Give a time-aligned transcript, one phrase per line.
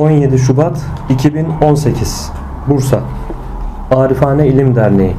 [0.00, 2.32] 17 Şubat 2018
[2.68, 3.00] Bursa.
[3.90, 5.16] Arifane İlim Derneği.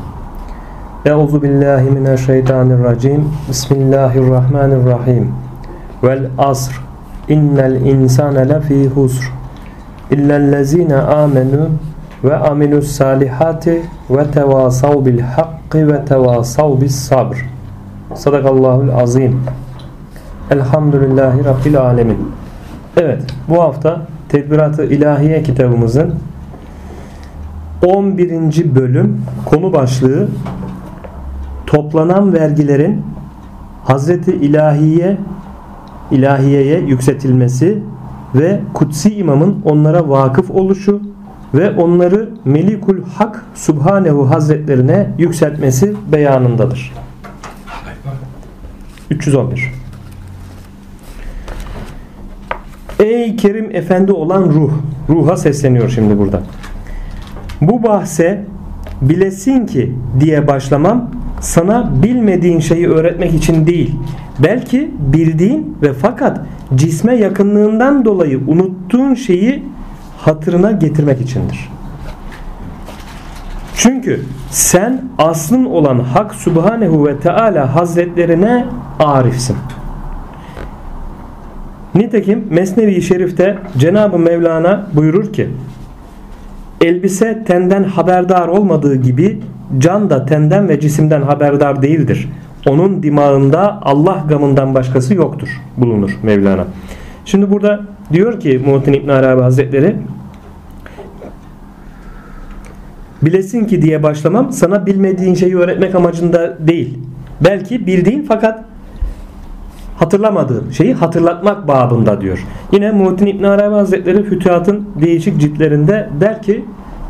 [1.05, 3.30] Euzu billahi mineşşeytanirracim.
[3.50, 5.32] Bismillahirrahmanirrahim.
[6.04, 6.82] Vel asr.
[7.27, 9.32] İnnel insane lefî husr.
[10.11, 11.70] İllellezine amenu
[12.23, 17.50] ve amilus salihati ve tevasav bil hakki ve tevasav bis sabr.
[18.14, 19.42] Sadakallahul azim.
[20.52, 22.32] Elhamdülillahi Rabbil alemin.
[22.98, 26.15] Evet bu hafta Tedbirat-ı İlahiye kitabımızın
[27.85, 28.75] 11.
[28.75, 30.27] bölüm konu başlığı
[31.67, 33.01] toplanan vergilerin
[33.84, 35.17] Hazreti İlahiye
[36.11, 37.79] ilahiyeye yükseltilmesi
[38.35, 41.01] ve kutsi imamın onlara vakıf oluşu
[41.53, 46.93] ve onları Melikul Hak Subhanehu Hazretlerine yükseltmesi beyanındadır.
[49.09, 49.74] 311
[52.99, 54.72] Ey Kerim Efendi olan ruh.
[55.09, 56.41] Ruha sesleniyor şimdi burada.
[57.62, 58.43] Bu bahse
[59.01, 63.96] bilesin ki diye başlamam sana bilmediğin şeyi öğretmek için değil.
[64.40, 66.41] Belki bildiğin ve fakat
[66.75, 69.63] cisme yakınlığından dolayı unuttuğun şeyi
[70.18, 71.69] hatırına getirmek içindir.
[73.75, 78.66] Çünkü sen aslın olan Hak Subhanehu ve Teala Hazretlerine
[79.00, 79.56] arifsin.
[81.96, 85.50] Nitekim Mesnevi Şerif'te Cenab-ı Mevlana buyurur ki
[86.81, 89.40] Elbise tenden haberdar olmadığı gibi
[89.78, 92.29] can da tenden ve cisimden haberdar değildir.
[92.68, 96.66] Onun dimağında Allah gamından başkası yoktur bulunur Mevlana.
[97.25, 97.81] Şimdi burada
[98.13, 99.96] diyor ki Muhittin İbn Arabi Hazretleri
[103.22, 106.97] Bilesin ki diye başlamam sana bilmediğin şeyi öğretmek amacında değil.
[107.41, 108.66] Belki bildiğin fakat
[109.97, 112.46] hatırlamadığın şeyi hatırlatmak babında diyor.
[112.72, 116.66] Yine Muhittin İbn Arabi Hazretleri Fütuhat'ın değişik ciltlerinde der ki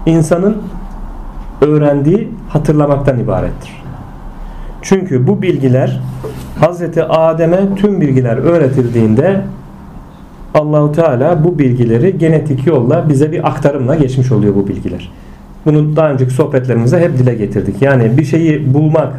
[0.06, 0.58] insanın
[1.62, 3.84] öğrendiği hatırlamaktan ibarettir.
[4.82, 6.02] Çünkü bu bilgiler
[6.60, 9.42] Hazreti Adem'e tüm bilgiler öğretildiğinde
[10.54, 15.12] Allahu Teala bu bilgileri genetik yolla bize bir aktarımla geçmiş oluyor bu bilgiler.
[15.66, 17.82] Bunu daha önceki sohbetlerimizde hep dile getirdik.
[17.82, 19.14] Yani bir şeyi bulmak,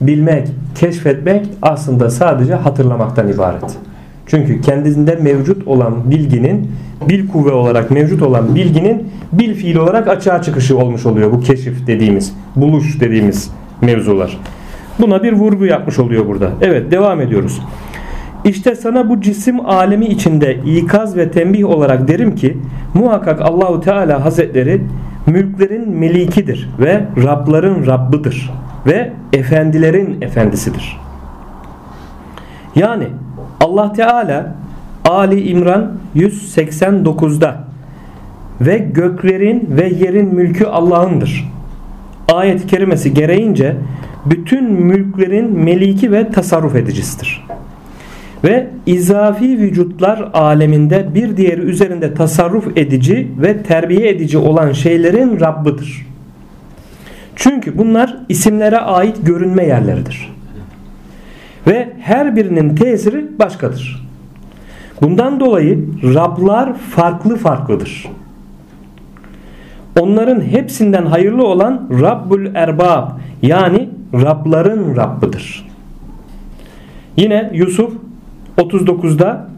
[0.00, 3.78] bilmek, keşfetmek aslında sadece hatırlamaktan ibaret.
[4.26, 6.70] Çünkü kendisinde mevcut olan bilginin
[7.08, 11.86] bil kuvve olarak mevcut olan bilginin bil fiil olarak açığa çıkışı olmuş oluyor bu keşif
[11.86, 14.38] dediğimiz, buluş dediğimiz mevzular.
[14.98, 16.50] Buna bir vurgu yapmış oluyor burada.
[16.60, 17.60] Evet devam ediyoruz.
[18.44, 22.58] İşte sana bu cisim alemi içinde ikaz ve tembih olarak derim ki
[22.94, 24.80] muhakkak Allahu Teala Hazretleri
[25.26, 28.50] mülklerin melikidir ve Rabların Rabbıdır
[28.86, 30.98] ve efendilerin efendisidir.
[32.74, 33.06] Yani
[33.60, 34.54] Allah Teala
[35.04, 37.64] Ali İmran 189'da
[38.60, 41.52] ve göklerin ve yerin mülkü Allah'ındır.
[42.32, 43.76] Ayet-i kerimesi gereğince
[44.26, 47.46] bütün mülklerin meliki ve tasarruf edicisidir.
[48.44, 56.11] Ve izafi vücutlar aleminde bir diğeri üzerinde tasarruf edici ve terbiye edici olan şeylerin Rabbıdır.
[57.42, 60.32] Çünkü bunlar isimlere ait görünme yerleridir.
[61.66, 64.08] Ve her birinin tesiri başkadır.
[65.00, 68.08] Bundan dolayı Rablar farklı farklıdır.
[70.00, 73.08] Onların hepsinden hayırlı olan Rabbul Erbab
[73.42, 75.68] yani Rabların Rabbıdır.
[77.16, 77.92] Yine Yusuf
[78.58, 79.48] 39'da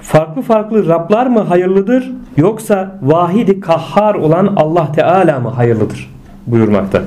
[0.00, 6.17] farklı farklı Rablar mı hayırlıdır yoksa vahidi kahhar olan Allah Teala mı hayırlıdır
[6.50, 7.02] buyurmakta.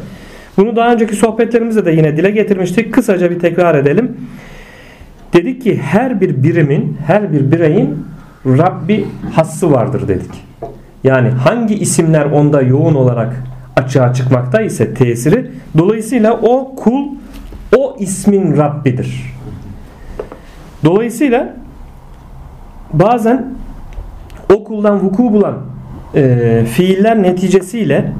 [0.57, 2.94] Bunu daha önceki sohbetlerimizde de yine dile getirmiştik.
[2.94, 4.18] Kısaca bir tekrar edelim.
[5.34, 8.06] Dedik ki her bir birimin, her bir bireyin
[8.46, 10.31] Rabbi hassı vardır dedik.
[11.03, 13.44] Yani hangi isimler onda yoğun olarak
[13.75, 17.08] açığa çıkmakta ise tesiri dolayısıyla o kul
[17.78, 19.34] o ismin Rabbidir.
[20.85, 21.53] Dolayısıyla
[22.94, 23.46] bazen
[24.53, 25.58] o kuldan vuku bulan
[26.16, 28.11] e, fiiller neticesiyle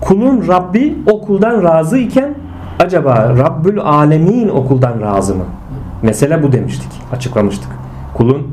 [0.00, 2.34] kulun Rabbi o kuldan razı iken
[2.78, 5.44] acaba Rabbül Alemin o kuldan razı mı?
[6.02, 7.70] Mesele bu demiştik, açıklamıştık.
[8.14, 8.46] Kulun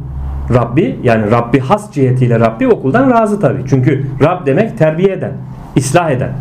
[0.53, 3.59] Rabbi yani Rabbi has cihetiyle Rabbi okuldan razı tabi.
[3.69, 5.31] Çünkü Rab demek terbiye eden,
[5.77, 6.31] ıslah eden.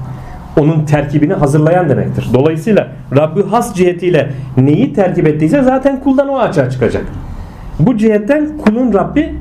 [0.60, 2.28] Onun terkibini hazırlayan demektir.
[2.34, 7.04] Dolayısıyla Rabbi has cihetiyle neyi terkip ettiyse zaten kuldan o açığa çıkacak.
[7.80, 9.34] Bu cihetten kulun Rabbi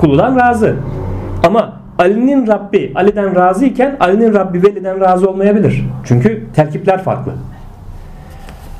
[0.00, 0.74] kuldan razı.
[1.46, 5.84] Ama Ali'nin Rabbi Ali'den razı iken Ali'nin Rabbi Veli'den razı olmayabilir.
[6.04, 7.32] Çünkü terkipler farklı.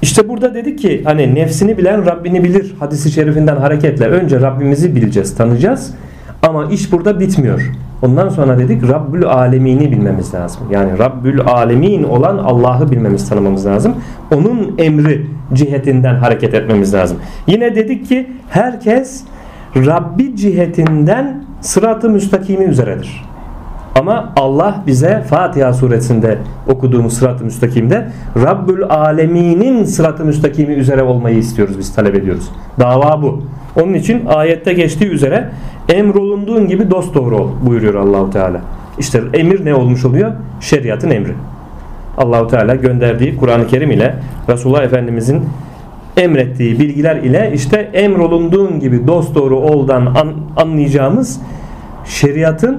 [0.03, 5.37] İşte burada dedik ki hani nefsini bilen Rabbini bilir hadisi şerifinden hareketle önce Rabbimizi bileceğiz,
[5.37, 5.95] tanıyacağız.
[6.43, 7.73] Ama iş burada bitmiyor.
[8.03, 10.63] Ondan sonra dedik Rabbül Alemini bilmemiz lazım.
[10.71, 13.95] Yani Rabbül Alemin olan Allah'ı bilmemiz, tanımamız lazım.
[14.35, 17.19] Onun emri cihetinden hareket etmemiz lazım.
[17.47, 19.25] Yine dedik ki herkes
[19.77, 23.25] Rabbi cihetinden sıratı müstakimi üzeredir.
[23.95, 26.39] Ama Allah bize Fatiha suresinde
[26.69, 28.09] okuduğumuz sırat-ı müstakimde
[28.45, 32.49] Rabbül Alemin'in sırat-ı müstakimi üzere olmayı istiyoruz biz talep ediyoruz.
[32.81, 33.43] Dava bu.
[33.81, 35.51] Onun için ayette geçtiği üzere
[35.89, 38.61] emrolunduğun gibi dost doğru ol buyuruyor Allahu Teala.
[38.99, 40.33] İşte emir ne olmuş oluyor?
[40.61, 41.35] Şeriatın emri.
[42.19, 44.15] Allahu Teala gönderdiği Kur'an-ı Kerim ile
[44.49, 45.45] Resulullah Efendimizin
[46.17, 51.41] emrettiği bilgiler ile işte emrolunduğun gibi dost doğru oldan an, anlayacağımız
[52.05, 52.79] şeriatın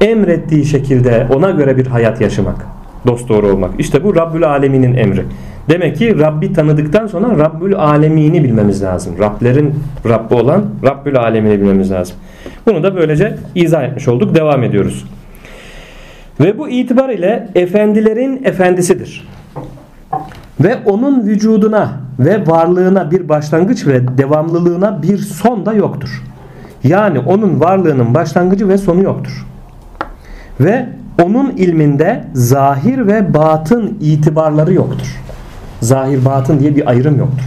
[0.00, 2.66] emrettiği şekilde ona göre bir hayat yaşamak.
[3.06, 3.70] Dost doğru olmak.
[3.78, 5.24] İşte bu Rabbül Alemin'in emri.
[5.68, 9.14] Demek ki Rabbi tanıdıktan sonra Rabbül Alemini bilmemiz lazım.
[9.18, 9.74] Rablerin
[10.08, 12.16] Rabbi olan Rabbül Alemini bilmemiz lazım.
[12.66, 14.34] Bunu da böylece izah etmiş olduk.
[14.34, 15.04] Devam ediyoruz.
[16.40, 19.28] Ve bu itibar ile efendilerin efendisidir.
[20.60, 26.24] Ve onun vücuduna ve varlığına bir başlangıç ve devamlılığına bir son da yoktur.
[26.84, 29.46] Yani onun varlığının başlangıcı ve sonu yoktur.
[30.60, 30.88] Ve
[31.22, 35.20] onun ilminde zahir ve batın itibarları yoktur.
[35.80, 37.46] Zahir batın diye bir ayrım yoktur.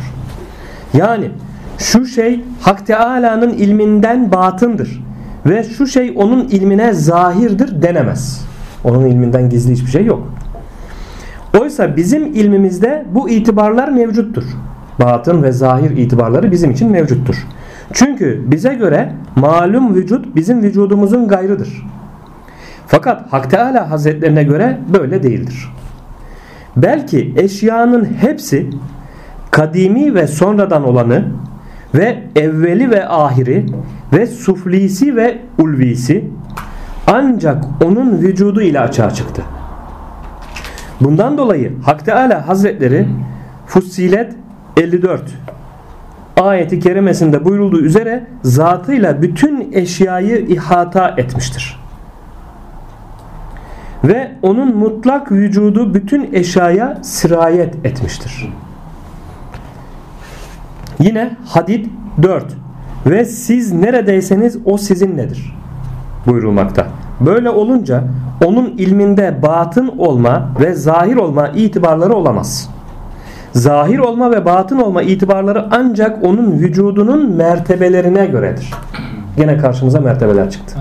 [0.94, 1.32] Yani
[1.78, 5.04] şu şey Hak Teala'nın ilminden batındır
[5.46, 8.46] ve şu şey onun ilmine zahirdir denemez.
[8.84, 10.34] Onun ilminden gizli hiçbir şey yok.
[11.60, 14.44] Oysa bizim ilmimizde bu itibarlar mevcuttur.
[15.02, 17.36] Batın ve zahir itibarları bizim için mevcuttur.
[17.94, 21.86] Çünkü bize göre malum vücut bizim vücudumuzun gayrıdır.
[22.88, 25.74] Fakat Hak Teala Hazretlerine göre böyle değildir.
[26.76, 28.70] Belki eşyanın hepsi
[29.52, 31.26] kadimi ve sonradan olanı
[31.96, 33.66] ve evveli ve ahiri
[34.14, 36.26] ve suflisi ve ulvisi
[37.08, 39.42] ancak onun vücudu ile açığa çıktı.
[41.02, 43.08] Bundan dolayı Hak Teala Hazretleri
[43.68, 44.34] Fussilet
[44.78, 45.24] 54
[46.38, 51.82] ayeti kerimesinde buyurulduğu üzere zatıyla bütün eşyayı ihata etmiştir.
[54.04, 58.54] Ve onun mutlak vücudu bütün eşyaya sirayet etmiştir.
[61.00, 61.86] Yine Hadid
[62.24, 62.46] 4
[63.06, 65.56] ve siz neredeyseniz o sizinledir
[66.28, 66.88] buyurulmakta.
[67.26, 68.04] Böyle olunca
[68.46, 72.70] onun ilminde batın olma ve zahir olma itibarları olamaz.
[73.52, 78.72] Zahir olma ve batın olma itibarları ancak onun vücudunun mertebelerine göredir.
[79.38, 80.76] Gene karşımıza mertebeler çıktı.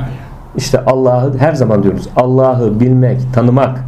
[0.57, 2.09] İşte Allah'ı her zaman diyoruz.
[2.17, 3.85] Allah'ı bilmek, tanımak.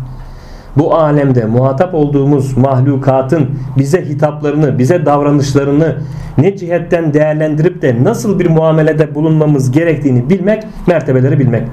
[0.76, 5.96] Bu alemde muhatap olduğumuz mahlukatın bize hitaplarını, bize davranışlarını
[6.38, 11.68] ne cihetten değerlendirip de nasıl bir muamelede bulunmamız gerektiğini bilmek, mertebeleri bilmek.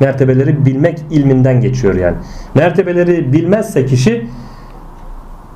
[0.00, 2.16] Mertebeleri bilmek ilminden geçiyor yani.
[2.54, 4.26] Mertebeleri bilmezse kişi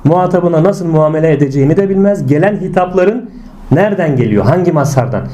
[0.03, 2.27] muhatabına nasıl muamele edeceğini de bilmez.
[2.27, 3.29] Gelen hitapların
[3.71, 4.45] nereden geliyor?
[4.45, 5.27] Hangi mazhardan?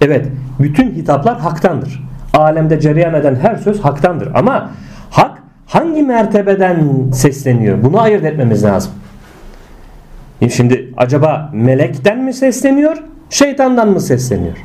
[0.00, 0.26] Evet,
[0.60, 2.04] bütün hitaplar haktandır.
[2.34, 4.28] Alemde cereyan eden her söz haktandır.
[4.34, 4.70] Ama
[5.10, 7.84] hak hangi mertebeden sesleniyor?
[7.84, 8.92] Bunu ayırt etmemiz lazım.
[10.50, 12.96] Şimdi acaba melekten mi sesleniyor?
[13.30, 14.56] Şeytandan mı sesleniyor?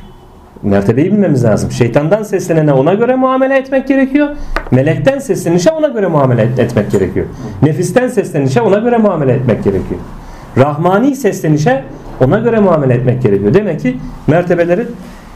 [0.62, 1.70] Mertebeyi bilmemiz lazım.
[1.70, 4.28] Şeytandan seslenene ona göre muamele etmek gerekiyor.
[4.70, 7.26] Melekten seslenişe ona göre muamele etmek gerekiyor.
[7.62, 10.00] Nefisten seslenişe ona göre muamele etmek gerekiyor.
[10.58, 11.84] Rahmani seslenişe
[12.20, 13.54] ona göre muamele etmek gerekiyor.
[13.54, 14.86] Demek ki mertebeleri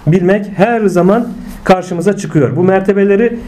[0.06, 1.28] bilmek her zaman
[1.64, 2.56] karşımıza çıkıyor.
[2.56, 3.38] Bu mertebeleri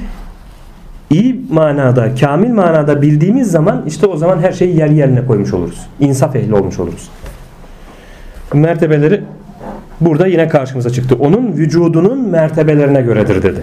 [1.10, 5.86] iyi manada, kamil manada bildiğimiz zaman işte o zaman her şeyi yer yerine koymuş oluruz.
[6.00, 7.08] İnsaf ehli olmuş oluruz.
[8.52, 9.24] Bu mertebeleri
[10.00, 11.16] burada yine karşımıza çıktı.
[11.20, 13.62] Onun vücudunun mertebelerine göredir dedi.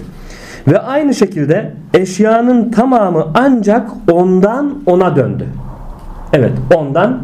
[0.68, 5.46] Ve aynı şekilde eşyanın tamamı ancak ondan ona döndü.
[6.34, 7.24] Evet ondan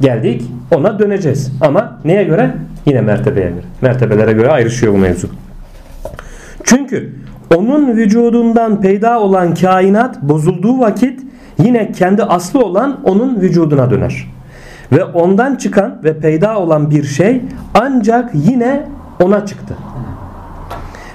[0.00, 0.42] geldik
[0.74, 1.52] ona döneceğiz.
[1.60, 2.54] Ama neye göre?
[2.86, 3.64] Yine mertebeye göre.
[3.82, 5.28] Mertebelere göre ayrışıyor bu mevzu.
[6.64, 7.12] Çünkü
[7.56, 11.20] onun vücudundan peyda olan kainat bozulduğu vakit
[11.58, 14.26] yine kendi aslı olan onun vücuduna döner.
[14.92, 17.42] Ve ondan çıkan ve peyda olan bir şey
[17.74, 18.86] ancak yine
[19.22, 19.76] ona çıktı.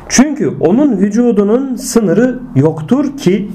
[0.09, 3.51] Çünkü onun vücudunun sınırı yoktur ki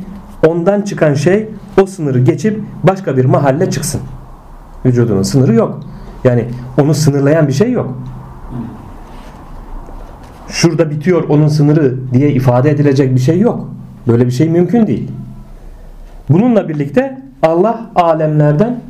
[0.47, 1.49] ondan çıkan şey
[1.83, 4.01] o sınırı geçip başka bir mahalle çıksın.
[4.85, 5.81] Vücudunun sınırı yok.
[6.25, 6.45] Yani
[6.81, 7.95] onu sınırlayan bir şey yok
[10.51, 13.69] şurada bitiyor onun sınırı diye ifade edilecek bir şey yok.
[14.09, 15.11] Böyle bir şey mümkün değil.
[16.29, 18.81] Bununla birlikte Allah alemlerden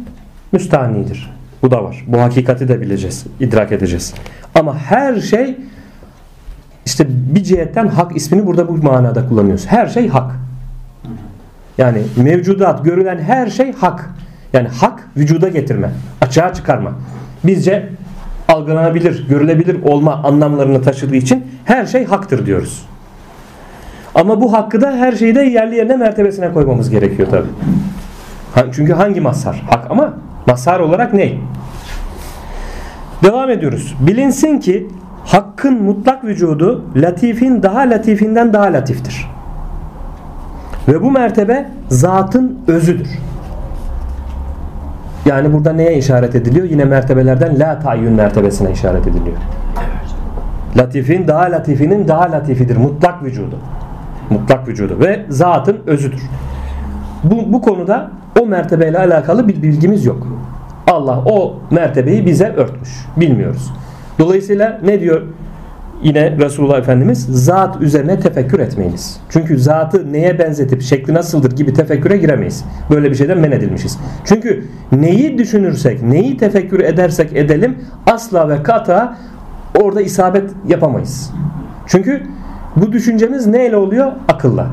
[0.52, 1.30] müstahnidir.
[1.62, 2.04] Bu da var.
[2.06, 4.14] Bu hakikati de bileceğiz, idrak edeceğiz.
[4.54, 5.56] Ama her şey
[6.86, 9.66] işte bir cihetten hak ismini burada bu manada kullanıyoruz.
[9.66, 10.30] Her şey hak.
[11.78, 14.10] Yani mevcudat, görülen her şey hak.
[14.52, 15.90] Yani hak vücuda getirme,
[16.20, 16.92] açığa çıkarma.
[17.44, 17.88] Bizce
[18.48, 22.86] algılanabilir, görülebilir olma anlamlarını taşıdığı için her şey haktır diyoruz.
[24.14, 27.46] Ama bu hakkı da her şeyi de yerli yerine mertebesine koymamız gerekiyor tabi.
[28.72, 29.62] Çünkü hangi mazhar?
[29.70, 30.14] Hak ama
[30.50, 31.32] mazhar olarak ne?
[33.22, 33.96] Devam ediyoruz.
[34.00, 34.88] Bilinsin ki
[35.24, 39.30] hakkın mutlak vücudu latifin daha latifinden daha latiftir.
[40.88, 43.08] Ve bu mertebe zatın özüdür.
[45.26, 46.66] Yani burada neye işaret ediliyor?
[46.66, 49.36] Yine mertebelerden la tayyün mertebesine işaret ediliyor.
[50.76, 52.76] Latifin daha latifinin daha latifidir.
[52.76, 53.58] Mutlak vücudu.
[54.30, 56.22] Mutlak vücudu ve zatın özüdür.
[57.24, 60.39] Bu, bu konuda o mertebeyle alakalı bir bilgimiz yok.
[60.90, 62.88] Allah o mertebeyi bize örtmüş.
[63.16, 63.72] Bilmiyoruz.
[64.18, 65.22] Dolayısıyla ne diyor
[66.02, 69.20] yine Resulullah Efendimiz zat üzerine tefekkür etmeyiniz.
[69.28, 72.64] Çünkü zatı neye benzetip şekli nasıldır gibi tefekküre giremeyiz.
[72.90, 73.98] Böyle bir şeyden men edilmişiz.
[74.24, 79.16] Çünkü neyi düşünürsek, neyi tefekkür edersek edelim asla ve kata
[79.82, 81.30] orada isabet yapamayız.
[81.86, 82.22] Çünkü
[82.76, 84.12] bu düşüncemiz neyle oluyor?
[84.28, 84.66] Akılla.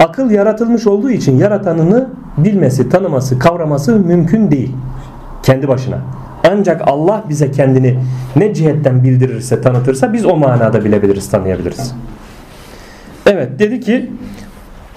[0.00, 4.74] Akıl yaratılmış olduğu için yaratanını bilmesi, tanıması, kavraması mümkün değil.
[5.42, 5.98] Kendi başına.
[6.50, 7.98] Ancak Allah bize kendini
[8.36, 11.94] ne cihetten bildirirse, tanıtırsa biz o manada bilebiliriz, tanıyabiliriz.
[13.26, 14.10] Evet dedi ki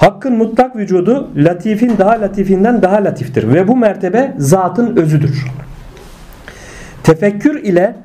[0.04, 5.46] Hakkın mutlak vücudu latifin daha latifinden daha latiftir ve bu mertebe zatın özüdür.
[7.04, 7.96] Tefekkür ile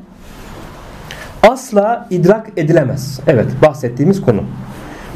[1.43, 3.21] asla idrak edilemez.
[3.27, 4.43] Evet bahsettiğimiz konu.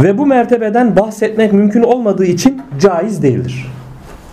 [0.00, 3.73] Ve bu mertebeden bahsetmek mümkün olmadığı için caiz değildir.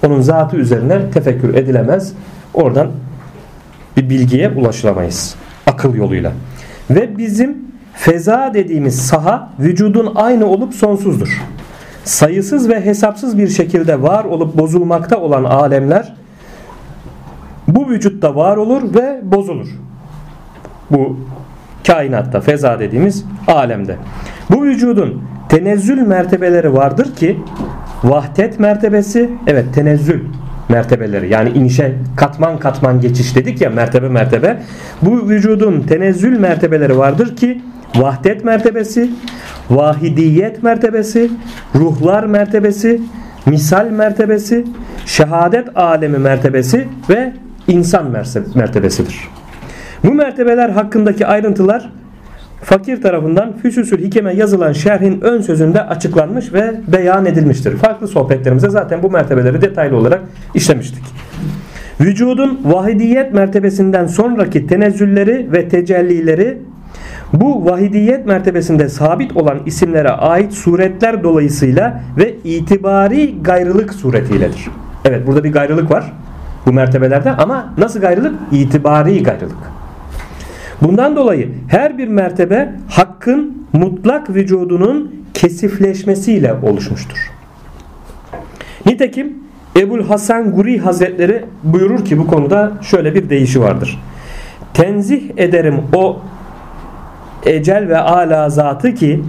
[0.05, 2.13] Onun zatı üzerine tefekkür edilemez.
[2.53, 2.91] Oradan
[3.98, 5.36] bir bilgiye ulaşılamayız.
[5.68, 6.32] Akıl yoluyla.
[6.89, 7.58] Ve bizim
[7.94, 11.41] feza dediğimiz saha vücudun aynı olup sonsuzdur.
[12.03, 16.15] Sayısız ve hesapsız bir şekilde var olup bozulmakta olan alemler
[17.68, 19.68] bu vücutta var olur ve bozulur.
[20.91, 21.18] Bu
[21.88, 23.96] kainatta feza dediğimiz alemde.
[24.51, 27.39] Bu vücudun tenezzül mertebeleri vardır ki
[28.03, 30.22] vahdet mertebesi evet tenezzül
[30.69, 34.61] mertebeleri yani inişe katman katman geçiş dedik ya mertebe mertebe
[35.01, 37.61] bu vücudun tenezzül mertebeleri vardır ki
[37.95, 39.09] vahdet mertebesi
[39.69, 41.31] vahidiyet mertebesi
[41.75, 43.01] ruhlar mertebesi
[43.45, 44.65] misal mertebesi
[45.05, 47.33] şehadet alemi mertebesi ve
[47.67, 48.11] insan
[48.55, 49.27] mertebesidir.
[50.03, 51.89] Bu mertebeler hakkındaki ayrıntılar
[52.63, 57.77] fakir tarafından Füsusül Hikeme yazılan şerhin ön sözünde açıklanmış ve beyan edilmiştir.
[57.77, 60.21] Farklı sohbetlerimizde zaten bu mertebeleri detaylı olarak
[60.55, 61.03] işlemiştik.
[62.01, 66.57] Vücudun vahidiyet mertebesinden sonraki tenezzülleri ve tecellileri
[67.33, 74.67] bu vahidiyet mertebesinde sabit olan isimlere ait suretler dolayısıyla ve itibari gayrılık suretiyledir.
[75.05, 76.13] Evet burada bir gayrılık var
[76.65, 78.33] bu mertebelerde ama nasıl gayrılık?
[78.51, 79.78] İtibari gayrılık.
[80.81, 87.31] Bundan dolayı her bir mertebe hakkın mutlak vücudunun kesifleşmesiyle oluşmuştur.
[88.86, 89.33] Nitekim
[89.77, 94.00] Ebul Hasan Guri Hazretleri buyurur ki bu konuda şöyle bir deyişi vardır.
[94.74, 96.21] Tenzih ederim o
[97.45, 99.24] ecel ve ala zatı ki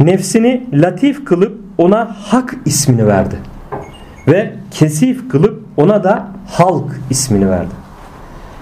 [0.00, 3.36] nefsini latif kılıp ona hak ismini verdi.
[4.28, 7.85] Ve kesif kılıp ona da halk ismini verdi.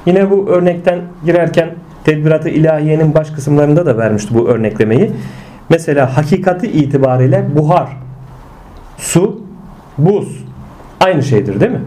[0.07, 1.71] Yine bu örnekten girerken
[2.05, 5.13] Tedbirat-ı İlahiye'nin baş kısımlarında da vermişti bu örneklemeyi.
[5.69, 7.89] Mesela hakikati itibariyle buhar,
[8.99, 9.41] su,
[9.99, 10.45] buz
[11.01, 11.83] aynı şeydir değil mi?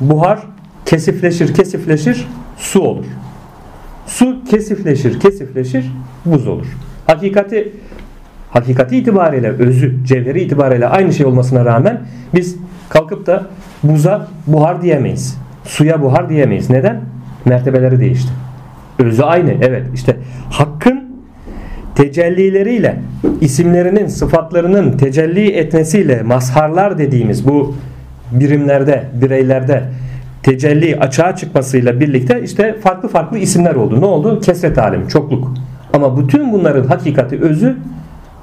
[0.00, 0.38] Buhar
[0.84, 2.26] kesifleşir, kesifleşir,
[2.56, 3.04] su olur.
[4.06, 5.92] Su kesifleşir, kesifleşir,
[6.24, 6.66] buz olur.
[7.06, 7.72] Hakikati
[8.50, 12.00] hakikati itibariyle, özü, cevheri itibariyle aynı şey olmasına rağmen
[12.34, 12.56] biz
[12.88, 13.46] kalkıp da
[13.82, 16.70] buza buhar diyemeyiz suya buhar diyemeyiz.
[16.70, 17.00] Neden?
[17.44, 18.30] Mertebeleri değişti.
[18.98, 19.50] Özü aynı.
[19.62, 20.16] Evet işte
[20.50, 21.04] hakkın
[21.94, 22.96] tecellileriyle
[23.40, 27.74] isimlerinin sıfatlarının tecelli etmesiyle mazharlar dediğimiz bu
[28.32, 29.82] birimlerde bireylerde
[30.42, 34.00] tecelli açığa çıkmasıyla birlikte işte farklı farklı isimler oldu.
[34.00, 34.40] Ne oldu?
[34.40, 35.54] Kesret alemi, çokluk.
[35.92, 37.76] Ama bütün bunların hakikati özü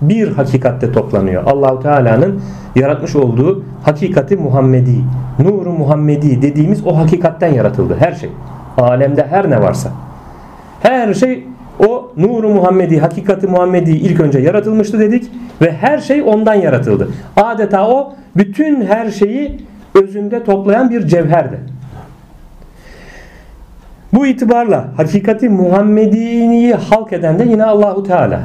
[0.02, 1.44] bir hakikatte toplanıyor.
[1.44, 2.42] Allahu Teala'nın
[2.76, 4.96] yaratmış olduğu hakikati Muhammedi,
[5.40, 8.30] nuru Muhammedi dediğimiz o hakikatten yaratıldı her şey.
[8.78, 9.90] Alemde her ne varsa.
[10.82, 11.48] Her şey
[11.88, 17.10] o nuru Muhammedi, hakikati Muhammedi ilk önce yaratılmıştı dedik ve her şey ondan yaratıldı.
[17.38, 19.60] Adeta o bütün her şeyi
[19.94, 21.60] özünde toplayan bir cevherdi.
[24.14, 28.42] Bu itibarla hakikati Muhammedi'yi halk eden de yine Allahu Teala.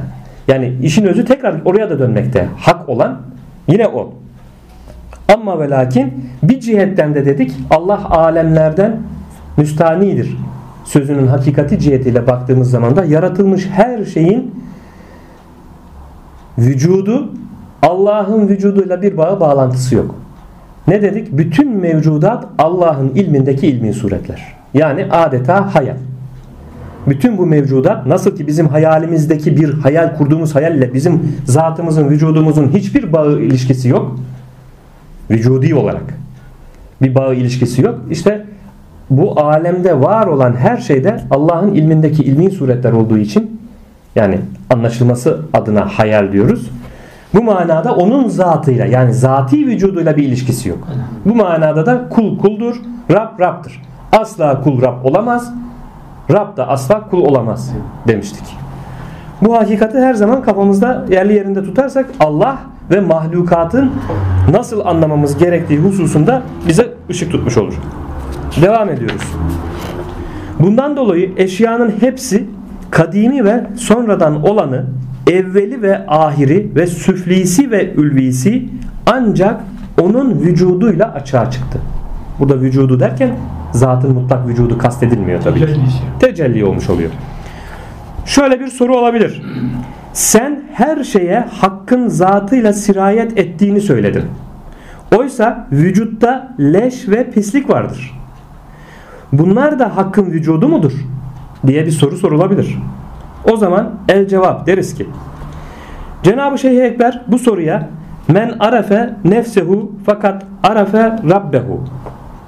[0.49, 2.49] Yani işin özü tekrar oraya da dönmekte.
[2.59, 3.19] Hak olan
[3.69, 4.15] yine o.
[5.35, 8.97] Ama ve lakin bir cihetten de dedik Allah alemlerden
[9.57, 10.37] müstanidir.
[10.85, 14.55] Sözünün hakikati cihetiyle baktığımız zaman da yaratılmış her şeyin
[16.59, 17.33] vücudu
[17.83, 20.15] Allah'ın vücuduyla bir bağı bağlantısı yok.
[20.89, 21.39] Ne dedik?
[21.39, 24.55] Bütün mevcudat Allah'ın ilmindeki ilmi suretler.
[24.75, 25.97] Yani adeta hayal.
[27.07, 33.13] Bütün bu mevcudat nasıl ki bizim hayalimizdeki bir hayal kurduğumuz hayalle bizim zatımızın, vücudumuzun hiçbir
[33.13, 34.19] bağı ilişkisi yok.
[35.31, 36.03] Vücudi olarak
[37.03, 37.99] bir bağı ilişkisi yok.
[38.11, 38.47] İşte
[39.11, 43.61] bu alemde var olan her şeyde Allah'ın ilmindeki ilmi suretler olduğu için
[44.17, 44.39] yani
[44.71, 46.71] anlaşılması adına hayal diyoruz.
[47.35, 50.89] Bu manada onun zatıyla yani zati vücuduyla bir ilişkisi yok.
[51.25, 52.77] Bu manada da kul kuldur,
[53.11, 53.83] Rab Rab'dır.
[54.13, 55.53] Asla kul Rab olamaz.
[56.33, 57.73] Rab da asla kul olamaz
[58.09, 58.45] demiştik.
[59.43, 62.59] Bu hakikati her zaman kafamızda yerli yerinde tutarsak Allah
[62.91, 63.93] ve mahlukatın
[64.53, 67.75] nasıl anlamamız gerektiği hususunda bize ışık tutmuş olur.
[68.63, 69.23] Devam ediyoruz.
[70.59, 72.47] Bundan dolayı eşyanın hepsi
[72.91, 74.87] kadimi ve sonradan olanı,
[75.31, 78.69] evveli ve ahiri ve süflisi ve ülvisi
[79.07, 79.61] ancak
[80.01, 81.79] onun vücuduyla açığa çıktı.
[82.41, 83.31] Burada vücudu derken
[83.73, 85.67] zatın mutlak vücudu kastedilmiyor tabii ki.
[86.21, 87.11] Tecelli olmuş oluyor.
[88.25, 89.43] Şöyle bir soru olabilir.
[90.13, 94.25] Sen her şeye hakkın zatıyla sirayet ettiğini söyledin.
[95.17, 98.21] Oysa vücutta leş ve pislik vardır.
[99.33, 100.93] Bunlar da hakkın vücudu mudur?
[101.67, 102.79] diye bir soru sorulabilir.
[103.53, 105.07] O zaman el cevap deriz ki
[106.23, 107.89] Cenab-ı Şeyh Ekber bu soruya
[108.29, 111.85] men arafe nefsehu fakat arafe rabbehu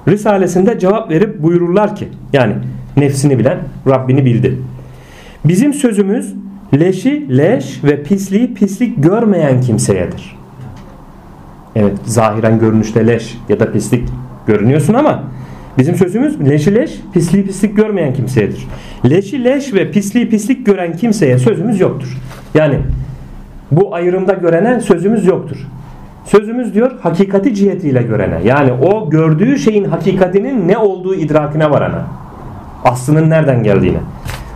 [0.08, 2.54] Risalesinde cevap verip buyururlar ki yani
[2.96, 4.58] nefsini bilen Rabbini bildi.
[5.44, 6.34] Bizim sözümüz
[6.74, 10.36] leşi leş ve pisliği pislik görmeyen kimseyedir.
[11.76, 14.08] Evet zahiren görünüşte leş ya da pislik
[14.46, 15.22] görünüyorsun ama
[15.78, 18.66] bizim sözümüz leşi leş pisliği pislik görmeyen kimseyedir.
[19.10, 22.18] Leşi leş ve pisliği pislik gören kimseye sözümüz yoktur.
[22.54, 22.78] Yani
[23.70, 25.56] bu ayrımda görene sözümüz yoktur.
[26.24, 28.40] Sözümüz diyor hakikati cihetiyle görene.
[28.44, 32.06] Yani o gördüğü şeyin hakikatinin ne olduğu idrakine varana.
[32.84, 33.98] Aslının nereden geldiğine.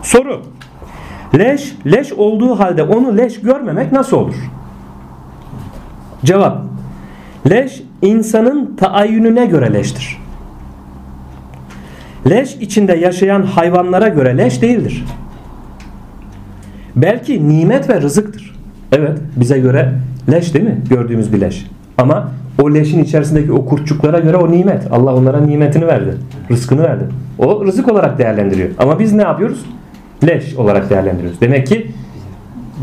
[0.02, 0.42] Soru.
[1.38, 4.35] Leş, leş olduğu halde onu leş görmemek nasıl olur?
[6.24, 6.62] Cevap.
[7.50, 10.18] Leş insanın taayyününe göre leştir.
[12.31, 15.05] Leş içinde yaşayan hayvanlara göre leş değildir.
[16.96, 18.57] Belki nimet ve rızıktır.
[18.92, 19.92] Evet bize göre
[20.33, 20.79] leş değil mi?
[20.91, 21.67] Gördüğümüz bir leş.
[21.99, 24.93] Ama o leşin içerisindeki o kurtçuklara göre o nimet.
[24.93, 26.15] Allah onlara nimetini verdi.
[26.51, 27.05] Rızkını verdi.
[27.39, 28.69] O rızık olarak değerlendiriyor.
[28.79, 29.65] Ama biz ne yapıyoruz?
[30.27, 31.41] Leş olarak değerlendiriyoruz.
[31.41, 31.87] Demek ki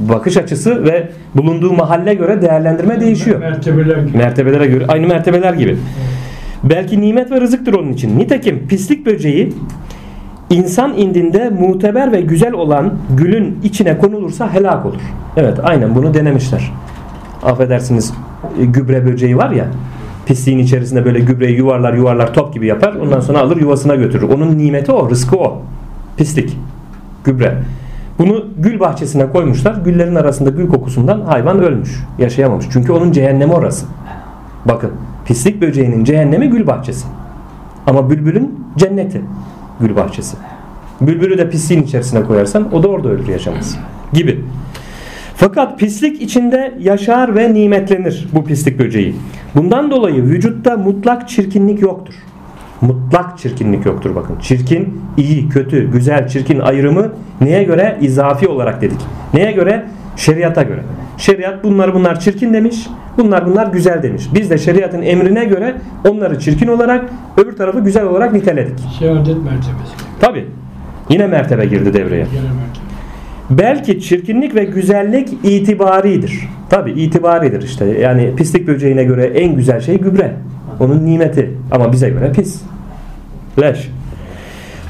[0.10, 3.40] bakış açısı ve bulunduğu mahalle göre değerlendirme değişiyor.
[3.40, 4.18] Mertebeler gibi.
[4.18, 5.78] Mertebelere göre aynı mertebeler gibi.
[6.64, 8.20] Belki nimet ve rızıktır onun için.
[8.20, 9.54] Nitekim pislik böceği
[10.50, 15.02] insan indinde muteber ve güzel olan gülün içine konulursa helak olur.
[15.38, 16.72] Evet aynen bunu denemişler.
[17.46, 18.14] Affedersiniz
[18.62, 19.66] e, gübre böceği var ya
[20.26, 22.94] pisliğin içerisinde böyle gübreyi yuvarlar yuvarlar top gibi yapar.
[22.94, 24.30] Ondan sonra alır yuvasına götürür.
[24.30, 25.62] Onun nimeti o, rızkı o.
[26.18, 26.58] Pislik,
[27.24, 27.58] gübre.
[28.20, 29.76] Bunu gül bahçesine koymuşlar.
[29.86, 32.00] Güllerin arasında gül kokusundan hayvan ölmüş.
[32.20, 32.66] Yaşayamamış.
[32.72, 33.86] Çünkü onun cehennemi orası.
[34.66, 34.92] Bakın
[35.26, 37.08] pislik böceğinin cehennemi gül bahçesi.
[37.88, 39.22] Ama bülbülün cenneti
[39.80, 40.38] gül bahçesi.
[41.02, 43.78] Bülbülü de pisliğin içerisine koyarsan o da orada ölür yaşamaz.
[44.14, 44.46] Gibi.
[45.36, 49.16] Fakat pislik içinde yaşar ve nimetlenir bu pislik böceği.
[49.56, 52.14] Bundan dolayı vücutta mutlak çirkinlik yoktur.
[52.82, 54.40] Mutlak çirkinlik yoktur bakın.
[54.40, 57.98] Çirkin, iyi, kötü, güzel, çirkin ayrımı neye göre?
[58.02, 59.00] izafi olarak dedik.
[59.34, 59.86] Neye göre?
[60.16, 60.84] Şeriata göre.
[61.18, 62.88] Şeriat bunlar bunlar çirkin demiş.
[63.18, 64.24] Bunlar bunlar güzel demiş.
[64.34, 65.76] Biz de şeriatın emrine göre
[66.10, 67.06] onları çirkin olarak
[67.38, 68.80] öbür tarafı güzel olarak niteledik.
[69.00, 69.94] Şehadet mertebesi.
[70.20, 70.46] Tabi.
[71.10, 72.26] Yine mertebe girdi devreye.
[72.32, 72.83] Genel mertebe.
[73.50, 76.50] Belki çirkinlik ve güzellik itibaridir.
[76.70, 77.86] Tabi itibaridir işte.
[77.86, 80.36] Yani pislik böceğine göre en güzel şey gübre.
[80.80, 81.52] Onun nimeti.
[81.72, 82.62] Ama bize göre pis.
[83.62, 83.90] Leş.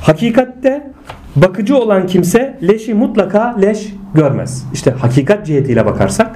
[0.01, 0.91] Hakikatte
[1.35, 4.65] bakıcı olan kimse leşi mutlaka leş görmez.
[4.73, 6.35] İşte hakikat cihetiyle bakarsak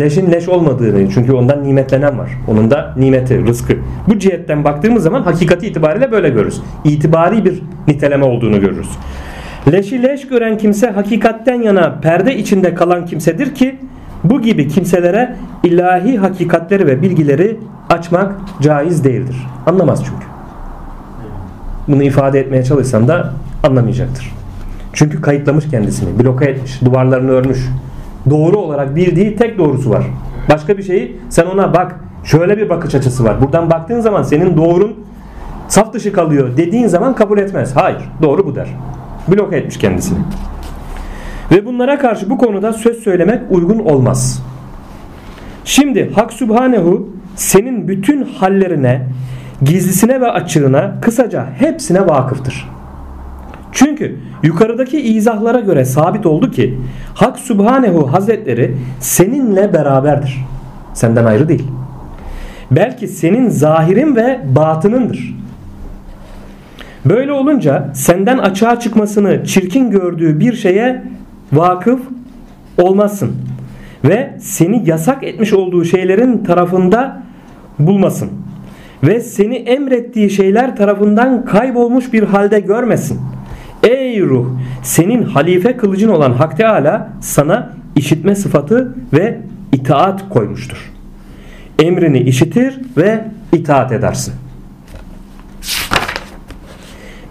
[0.00, 2.30] leşin leş olmadığını çünkü ondan nimetlenen var.
[2.48, 3.76] Onun da nimeti, rızkı.
[4.08, 6.60] Bu cihetten baktığımız zaman hakikati itibariyle böyle görürüz.
[6.84, 8.88] İtibari bir niteleme olduğunu görürüz.
[9.70, 13.76] Leşi leş gören kimse hakikatten yana perde içinde kalan kimsedir ki
[14.24, 17.56] bu gibi kimselere ilahi hakikatleri ve bilgileri
[17.90, 19.36] açmak caiz değildir.
[19.66, 20.26] Anlamaz çünkü.
[21.88, 24.32] Bunu ifade etmeye çalışsan da Anlamayacaktır.
[24.92, 27.68] Çünkü kayıtlamış kendisini, bloke etmiş, duvarlarını örmüş.
[28.30, 30.04] Doğru olarak bildiği tek doğrusu var.
[30.50, 33.42] Başka bir şeyi sen ona bak, şöyle bir bakış açısı var.
[33.42, 34.94] Buradan baktığın zaman senin doğrun
[35.68, 37.76] saf dışı kalıyor dediğin zaman kabul etmez.
[37.76, 38.68] Hayır, doğru bu der.
[39.28, 40.18] Bloke etmiş kendisini.
[41.50, 44.42] Ve bunlara karşı bu konuda söz söylemek uygun olmaz.
[45.64, 49.06] Şimdi Hak Sübhanehu senin bütün hallerine,
[49.62, 52.68] gizlisine ve açığına, kısaca hepsine vakıftır.
[53.72, 56.78] Çünkü yukarıdaki izahlara göre sabit oldu ki
[57.14, 60.44] Hak Subhanehu Hazretleri seninle beraberdir.
[60.94, 61.66] Senden ayrı değil.
[62.70, 65.41] Belki senin zahirin ve batınındır.
[67.04, 71.02] Böyle olunca senden açığa çıkmasını çirkin gördüğü bir şeye
[71.52, 72.00] vakıf
[72.78, 73.32] olmazsın.
[74.04, 77.22] Ve seni yasak etmiş olduğu şeylerin tarafında
[77.78, 78.30] bulmasın.
[79.02, 83.20] Ve seni emrettiği şeyler tarafından kaybolmuş bir halde görmesin.
[83.82, 84.46] Ey ruh
[84.82, 89.40] senin halife kılıcın olan Hak Teala sana işitme sıfatı ve
[89.72, 90.92] itaat koymuştur.
[91.78, 94.34] Emrini işitir ve itaat edersin.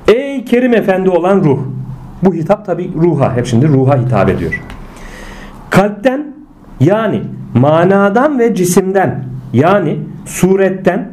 [0.08, 1.60] Ey Kerim Efendi olan ruh.
[2.24, 3.36] Bu hitap tabi ruha.
[3.36, 4.62] Hep şimdi ruha hitap ediyor.
[5.70, 6.28] Kalpten
[6.80, 7.22] yani
[7.54, 11.10] manadan ve cisimden yani suretten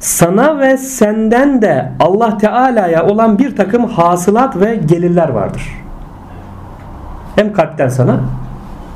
[0.00, 5.62] sana ve senden de Allah Teala'ya olan bir takım hasılat ve gelirler vardır.
[7.36, 8.20] Hem kalpten sana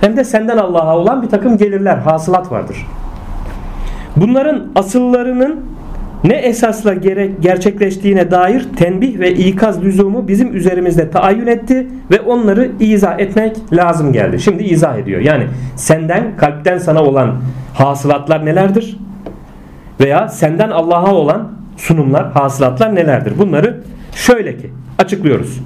[0.03, 2.87] hem de senden Allah'a olan bir takım gelirler, hasılat vardır.
[4.17, 5.61] Bunların asıllarının
[6.25, 12.71] ne esasla gerek, gerçekleştiğine dair tenbih ve ikaz lüzumu bizim üzerimizde taayyün etti ve onları
[12.81, 14.41] izah etmek lazım geldi.
[14.41, 15.21] Şimdi izah ediyor.
[15.21, 17.37] Yani senden kalpten sana olan
[17.75, 18.97] hasılatlar nelerdir?
[20.01, 23.39] Veya senden Allah'a olan sunumlar, hasılatlar nelerdir?
[23.39, 23.81] Bunları
[24.15, 25.61] şöyle ki açıklıyoruz.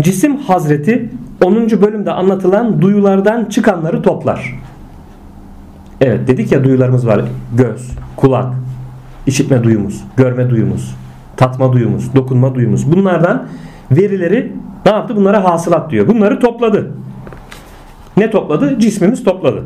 [0.00, 1.10] Cisim Hazreti
[1.44, 1.70] 10.
[1.70, 4.60] bölümde anlatılan duyulardan çıkanları toplar.
[6.00, 7.20] Evet dedik ya duyularımız var.
[7.56, 8.54] Göz, kulak,
[9.26, 10.94] işitme duyumuz, görme duyumuz,
[11.36, 12.92] tatma duyumuz, dokunma duyumuz.
[12.92, 13.46] Bunlardan
[13.90, 14.52] verileri
[14.86, 15.16] ne yaptı?
[15.16, 16.08] Bunlara hasılat diyor.
[16.08, 16.90] Bunları topladı.
[18.16, 18.78] Ne topladı?
[18.78, 19.64] Cismimiz topladı.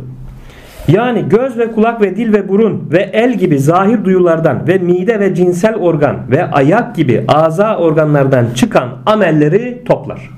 [0.89, 5.21] Yani göz ve kulak ve dil ve burun ve el gibi zahir duyulardan ve mide
[5.21, 10.31] ve cinsel organ ve ayak gibi aza organlardan çıkan amelleri toplar.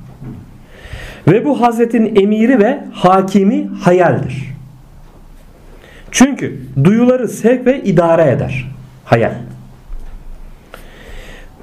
[1.28, 4.54] Ve bu Hazretin emiri ve hakimi hayaldir.
[6.10, 8.70] Çünkü duyuları sevk ve idare eder.
[9.10, 9.32] Hayal.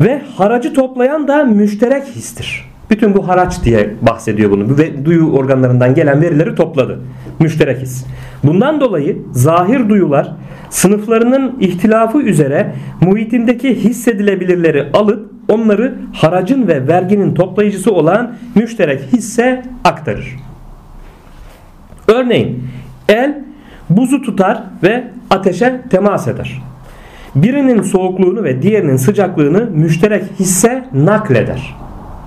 [0.01, 2.65] Ve haracı toplayan da müşterek histir.
[2.89, 4.77] Bütün bu haraç diye bahsediyor bunu.
[4.77, 6.99] Ve duyu organlarından gelen verileri topladı.
[7.39, 8.05] Müşterek his.
[8.43, 10.31] Bundan dolayı zahir duyular
[10.69, 20.35] sınıflarının ihtilafı üzere muhitindeki hissedilebilirleri alıp onları haracın ve verginin toplayıcısı olan müşterek hisse aktarır.
[22.07, 22.63] Örneğin
[23.09, 23.39] el
[23.89, 26.61] buzu tutar ve ateşe temas eder.
[27.43, 31.75] Birinin soğukluğunu ve diğerinin sıcaklığını müşterek hisse nakleder.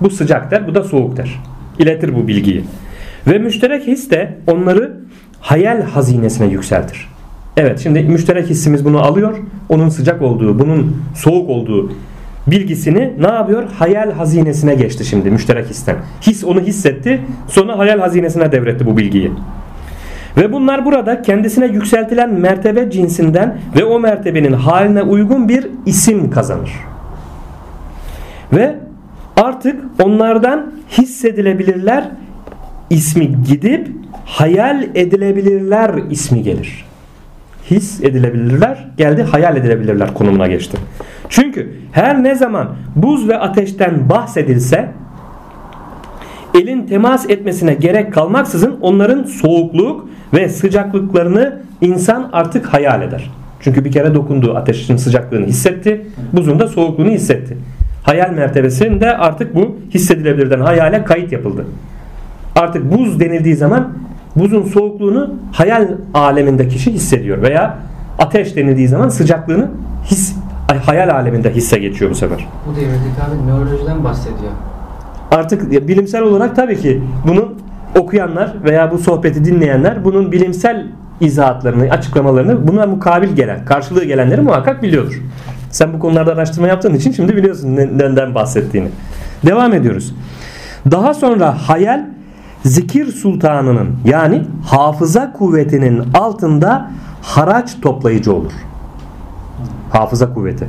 [0.01, 1.39] Bu sıcak der, bu da soğuk der.
[1.79, 2.63] İletir bu bilgiyi.
[3.27, 4.97] Ve müşterek his de onları
[5.39, 7.07] hayal hazinesine yükseltir.
[7.57, 9.37] Evet şimdi müşterek hissimiz bunu alıyor.
[9.69, 11.91] Onun sıcak olduğu, bunun soğuk olduğu
[12.47, 13.63] bilgisini ne yapıyor?
[13.79, 15.95] Hayal hazinesine geçti şimdi müşterek histen.
[16.21, 17.21] His onu hissetti.
[17.47, 19.31] Sonra hayal hazinesine devretti bu bilgiyi.
[20.37, 26.71] Ve bunlar burada kendisine yükseltilen mertebe cinsinden ve o mertebenin haline uygun bir isim kazanır.
[28.53, 28.75] Ve
[29.37, 32.03] artık onlardan hissedilebilirler
[32.89, 33.87] ismi gidip
[34.25, 36.85] hayal edilebilirler ismi gelir.
[37.71, 40.77] His edilebilirler geldi hayal edilebilirler konumuna geçti.
[41.29, 44.89] Çünkü her ne zaman buz ve ateşten bahsedilse
[46.53, 53.31] elin temas etmesine gerek kalmaksızın onların soğukluk ve sıcaklıklarını insan artık hayal eder.
[53.59, 57.57] Çünkü bir kere dokunduğu ateşin sıcaklığını hissetti, buzun da soğukluğunu hissetti.
[58.03, 61.65] Hayal mertebesinde artık bu hissedilebilirden hayale kayıt yapıldı.
[62.55, 63.93] Artık buz denildiği zaman
[64.35, 67.77] buzun soğukluğunu hayal aleminde kişi hissediyor veya
[68.19, 69.71] ateş denildiği zaman sıcaklığını
[70.05, 70.35] his,
[70.85, 72.47] hayal aleminde hisse geçiyor bu sefer.
[72.67, 74.51] Bu devirdeki abi nörolojiden bahsediyor.
[75.31, 77.61] Artık bilimsel olarak tabii ki bunun
[77.99, 80.87] okuyanlar veya bu sohbeti dinleyenler bunun bilimsel
[81.21, 85.21] izahatlarını, açıklamalarını buna mukabil gelen, karşılığı gelenleri muhakkak biliyordur.
[85.69, 88.87] Sen bu konularda araştırma yaptığın için şimdi biliyorsun neden bahsettiğini.
[89.45, 90.15] Devam ediyoruz.
[90.91, 92.05] Daha sonra hayal
[92.65, 96.91] zikir sultanının yani hafıza kuvvetinin altında
[97.21, 98.51] haraç toplayıcı olur.
[99.89, 100.67] Hafıza kuvveti.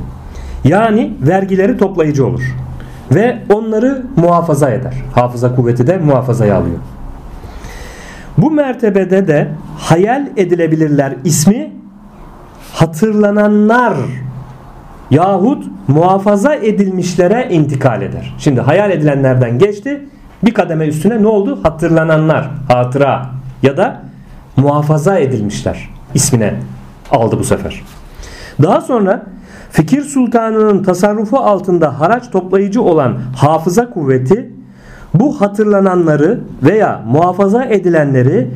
[0.63, 2.55] Yani vergileri toplayıcı olur.
[3.11, 4.93] Ve onları muhafaza eder.
[5.15, 6.77] Hafıza kuvveti de muhafazaya alıyor.
[8.37, 11.73] Bu mertebede de hayal edilebilirler ismi
[12.73, 13.93] hatırlananlar
[15.11, 18.35] yahut muhafaza edilmişlere intikal eder.
[18.37, 20.01] Şimdi hayal edilenlerden geçti.
[20.43, 21.59] Bir kademe üstüne ne oldu?
[21.63, 23.25] Hatırlananlar, hatıra
[23.63, 24.01] ya da
[24.57, 26.53] muhafaza edilmişler ismine
[27.11, 27.81] aldı bu sefer.
[28.61, 29.25] Daha sonra
[29.73, 34.51] fikir sultanının tasarrufu altında haraç toplayıcı olan hafıza kuvveti
[35.13, 38.47] bu hatırlananları veya muhafaza edilenleri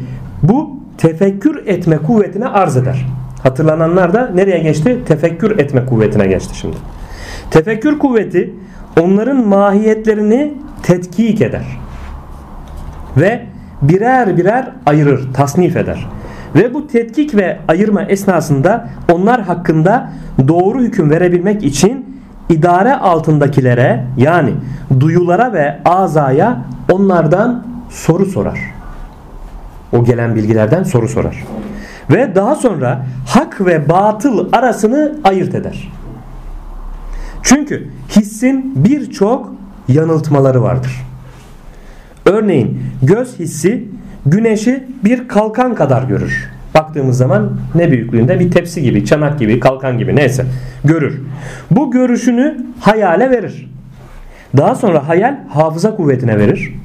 [0.43, 3.05] bu tefekkür etme kuvvetine arz eder.
[3.43, 4.99] Hatırlananlar da nereye geçti?
[5.05, 6.77] Tefekkür etme kuvvetine geçti şimdi.
[7.51, 8.53] Tefekkür kuvveti
[9.01, 10.53] onların mahiyetlerini
[10.83, 11.65] tetkik eder.
[13.17, 13.45] Ve
[13.81, 16.07] birer birer ayırır, tasnif eder.
[16.55, 20.09] Ve bu tetkik ve ayırma esnasında onlar hakkında
[20.47, 24.53] doğru hüküm verebilmek için idare altındakilere yani
[24.99, 26.57] duyulara ve azaya
[26.91, 28.59] onlardan soru sorar.
[29.93, 31.43] O gelen bilgilerden soru sorar.
[32.09, 35.91] Ve daha sonra hak ve batıl arasını ayırt eder.
[37.43, 39.53] Çünkü hissin birçok
[39.87, 41.05] yanıltmaları vardır.
[42.25, 43.87] Örneğin göz hissi
[44.31, 46.49] güneşi bir kalkan kadar görür.
[46.75, 50.45] Baktığımız zaman ne büyüklüğünde bir tepsi gibi, çanak gibi, kalkan gibi neyse
[50.83, 51.21] görür.
[51.71, 53.69] Bu görüşünü hayale verir.
[54.57, 56.75] Daha sonra hayal hafıza kuvvetine verir.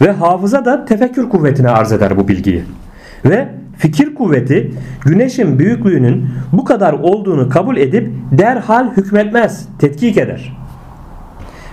[0.00, 2.64] Ve hafıza da tefekkür kuvvetine arz eder bu bilgiyi.
[3.24, 4.72] Ve fikir kuvveti
[5.04, 10.56] güneşin büyüklüğünün bu kadar olduğunu kabul edip derhal hükmetmez, tetkik eder.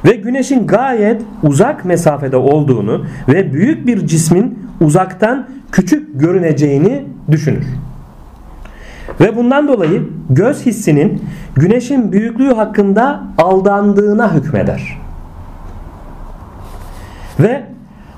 [0.05, 7.65] Ve güneşin gayet uzak mesafede olduğunu ve büyük bir cismin uzaktan küçük görüneceğini düşünür.
[9.19, 11.23] Ve bundan dolayı göz hissinin
[11.55, 14.99] güneşin büyüklüğü hakkında aldandığına hükmeder.
[17.39, 17.63] Ve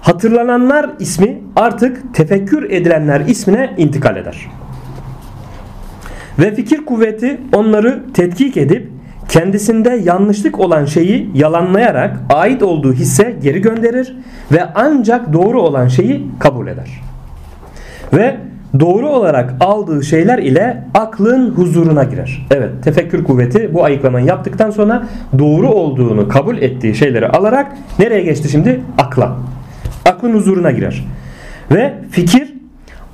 [0.01, 4.49] hatırlananlar ismi artık tefekkür edilenler ismine intikal eder.
[6.39, 8.94] Ve fikir kuvveti onları tetkik edip
[9.35, 14.15] kendisinde yanlışlık olan şeyi yalanlayarak ait olduğu hisse geri gönderir
[14.51, 17.01] ve ancak doğru olan şeyi kabul eder.
[18.13, 18.37] Ve
[18.79, 22.47] doğru olarak aldığı şeyler ile aklın huzuruna girer.
[22.51, 25.07] Evet tefekkür kuvveti bu ayıklamayı yaptıktan sonra
[25.39, 28.81] doğru olduğunu kabul ettiği şeyleri alarak nereye geçti şimdi?
[28.97, 29.37] Akla.
[30.05, 31.05] Aklın huzuruna girer.
[31.71, 32.53] Ve fikir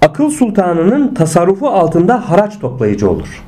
[0.01, 3.43] akıl sultanının tasarrufu altında haraç toplayıcı olur.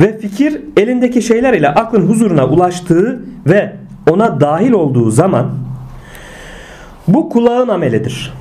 [0.00, 3.72] Ve fikir elindeki şeyler ile aklın huzuruna ulaştığı ve
[4.10, 5.50] ona dahil olduğu zaman
[7.08, 8.32] bu kulağın amelidir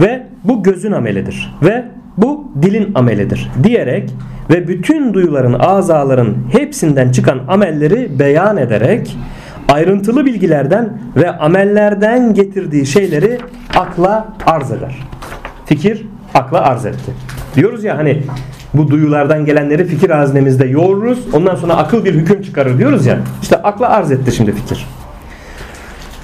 [0.00, 1.84] ve bu gözün amelidir ve
[2.16, 4.10] bu dilin amelidir diyerek
[4.50, 9.16] ve bütün duyuların, azaların hepsinden çıkan amelleri beyan ederek
[9.68, 13.38] ayrıntılı bilgilerden ve amellerden getirdiği şeyleri
[13.76, 15.02] akla arz eder.
[15.66, 17.12] Fikir akla arz etti.
[17.56, 18.22] Diyoruz ya hani
[18.74, 21.18] bu duyulardan gelenleri fikir haznemizde yoğururuz.
[21.32, 23.18] Ondan sonra akıl bir hüküm çıkarır diyoruz ya.
[23.42, 24.86] İşte akla arz etti şimdi fikir.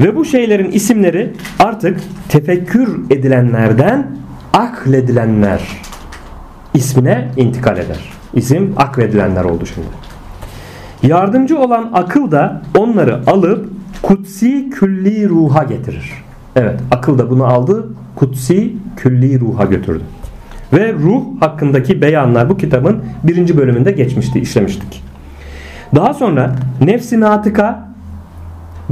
[0.00, 4.06] Ve bu şeylerin isimleri artık tefekkür edilenlerden
[4.52, 5.60] akledilenler
[6.74, 8.12] ismine intikal eder.
[8.34, 9.88] İsim akledilenler oldu şimdi.
[11.02, 13.68] Yardımcı olan akıl da onları alıp
[14.02, 16.12] kutsi külli ruha getirir.
[16.56, 17.86] Evet akıl da bunu aldı
[18.16, 20.02] kutsi külli ruha götürdü.
[20.72, 25.02] Ve ruh hakkındaki beyanlar bu kitabın birinci bölümünde geçmişti, işlemiştik.
[25.94, 27.88] Daha sonra nefsi natıka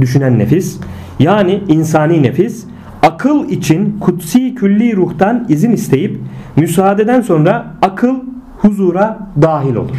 [0.01, 0.79] düşünen nefis
[1.19, 2.65] yani insani nefis
[3.01, 6.19] akıl için kutsi külli ruhtan izin isteyip
[6.55, 8.15] müsaadeden sonra akıl
[8.57, 9.97] huzura dahil olur.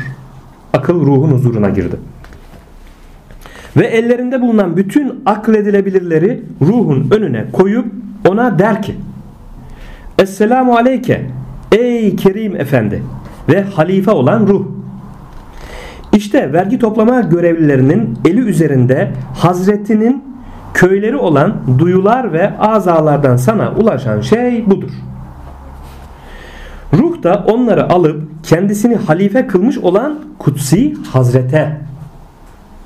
[0.73, 1.97] Akıl ruhun huzuruna girdi.
[3.77, 7.87] Ve ellerinde bulunan bütün akledilebilirleri ruhun önüne koyup
[8.29, 8.95] ona der ki
[10.19, 11.27] Esselamu aleyke
[11.73, 13.03] ey Kerim Efendi
[13.49, 14.67] ve halife olan ruh.
[16.13, 20.25] İşte vergi toplama görevlilerinin eli üzerinde Hazretinin
[20.75, 24.91] köyleri olan duyular ve azalardan sana ulaşan şey budur.
[26.93, 31.77] Ruh da onları alıp kendisini halife kılmış olan kutsi hazrete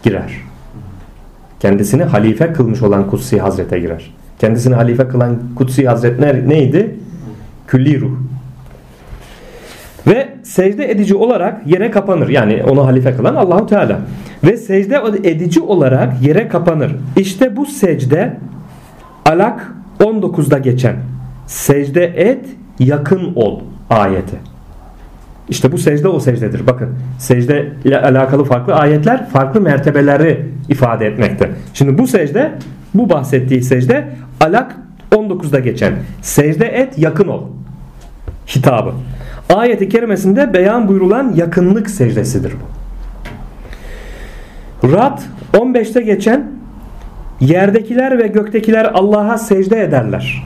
[0.02, 0.32] girer.
[1.60, 4.14] Kendisini halife kılmış olan kutsi hazrete girer.
[4.38, 6.94] Kendisini halife kılan kutsi hazret neydi?
[7.66, 8.18] Külli ruh.
[10.06, 12.28] Ve secde edici olarak yere kapanır.
[12.28, 13.98] Yani onu halife kılan Allahu Teala.
[14.44, 16.96] Ve secde edici olarak yere kapanır.
[17.16, 18.36] İşte bu secde
[19.26, 20.96] Alak 19'da geçen
[21.46, 22.44] secde et
[22.78, 24.36] yakın ol ayeti.
[25.48, 26.66] İşte bu secde o secdedir.
[26.66, 26.88] Bakın
[27.18, 31.50] secde ile alakalı farklı ayetler farklı mertebeleri ifade etmekte.
[31.74, 32.52] Şimdi bu secde
[32.94, 34.08] bu bahsettiği secde
[34.40, 34.76] Alak
[35.12, 37.42] 19'da geçen secde et yakın ol
[38.46, 38.90] hitabı.
[39.54, 42.56] Ayeti kerimesinde beyan buyurulan yakınlık secdesidir bu.
[44.92, 45.20] Rad
[45.52, 46.50] 15'te geçen
[47.40, 50.44] yerdekiler ve göktekiler Allah'a secde ederler.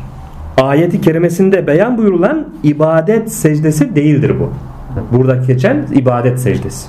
[0.57, 4.53] Ayeti kerimesinde beyan buyurulan ibadet secdesi değildir bu.
[5.17, 6.89] Burada geçen ibadet secdesi.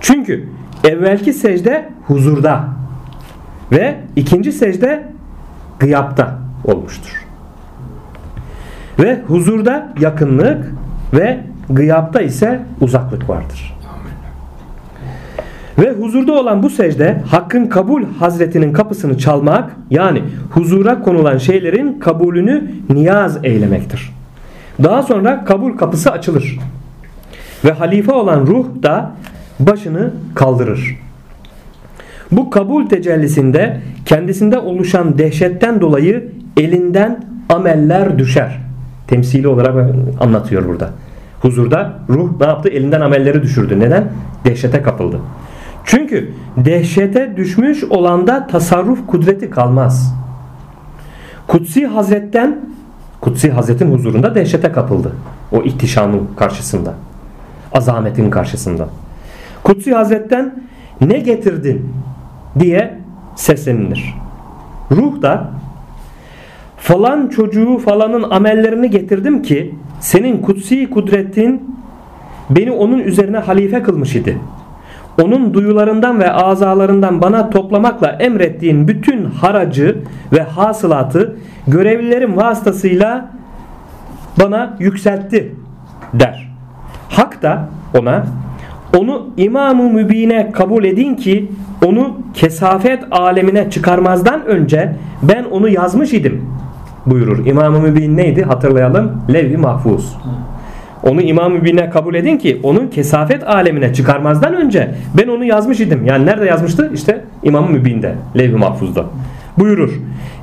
[0.00, 0.48] Çünkü
[0.84, 2.64] evvelki secde huzurda
[3.72, 5.06] ve ikinci secde
[5.78, 7.24] gıyapta olmuştur.
[8.98, 10.74] Ve huzurda yakınlık
[11.14, 13.74] ve gıyapta ise uzaklık vardır.
[15.78, 22.70] Ve huzurda olan bu secde hakkın kabul hazretinin kapısını çalmak yani huzura konulan şeylerin kabulünü
[22.90, 24.10] niyaz eylemektir.
[24.82, 26.58] Daha sonra kabul kapısı açılır.
[27.64, 29.12] Ve halife olan ruh da
[29.60, 30.96] başını kaldırır.
[32.32, 38.60] Bu kabul tecellisinde kendisinde oluşan dehşetten dolayı elinden ameller düşer.
[39.06, 40.90] Temsili olarak anlatıyor burada.
[41.44, 42.68] Huzurda ruh ne yaptı?
[42.68, 43.80] Elinden amelleri düşürdü.
[43.80, 44.12] Neden?
[44.44, 45.20] Dehşete kapıldı.
[45.84, 50.14] Çünkü dehşete düşmüş olanda tasarruf kudreti kalmaz.
[51.46, 52.60] Kutsi Hazret'ten
[53.20, 55.12] Kutsi Hazret'in huzurunda dehşete kapıldı.
[55.52, 56.94] O ihtişamın karşısında.
[57.72, 58.88] Azametin karşısında.
[59.62, 60.54] Kutsi Hazret'ten
[61.00, 61.92] ne getirdin
[62.58, 62.98] diye
[63.36, 64.14] seslenilir.
[64.90, 65.50] Ruh da
[66.76, 71.76] falan çocuğu falanın amellerini getirdim ki senin kutsi kudretin
[72.50, 74.38] beni onun üzerine halife kılmış idi.
[75.22, 79.98] Onun duyularından ve azalarından bana toplamakla emrettiğin bütün haracı
[80.32, 83.30] ve hasılatı görevlilerim vasıtasıyla
[84.40, 85.54] bana yükseltti
[86.14, 86.48] der.
[87.08, 88.24] Hak da ona
[88.98, 91.50] onu imam-ı mübine kabul edin ki
[91.86, 96.42] onu kesafet alemine çıkarmazdan önce ben onu yazmış idim
[97.06, 97.46] buyurur.
[97.46, 98.42] İmam-ı Mübin neydi?
[98.42, 99.12] Hatırlayalım.
[99.32, 100.16] Levh-i Mahfuz.
[101.02, 106.04] Onu İmam-ı Mübin'e kabul edin ki onun kesafet alemine çıkarmazdan önce ben onu yazmış idim.
[106.06, 106.90] Yani nerede yazmıştı?
[106.94, 108.14] İşte İmam-ı Mübin'de.
[108.38, 109.04] Levh-i Mahfuz'da.
[109.58, 109.92] Buyurur.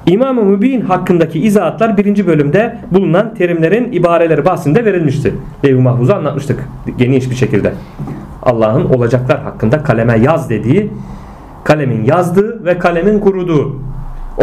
[0.06, 5.34] İmam-ı Mübin hakkındaki izahatlar birinci bölümde bulunan terimlerin ibareleri bahsinde verilmişti.
[5.66, 7.74] Levh-i Mahfuz'u anlatmıştık geniş bir şekilde.
[8.44, 10.92] Allah'ın olacaklar hakkında kaleme yaz dediği,
[11.64, 13.76] kalemin yazdığı ve kalemin kuruduğu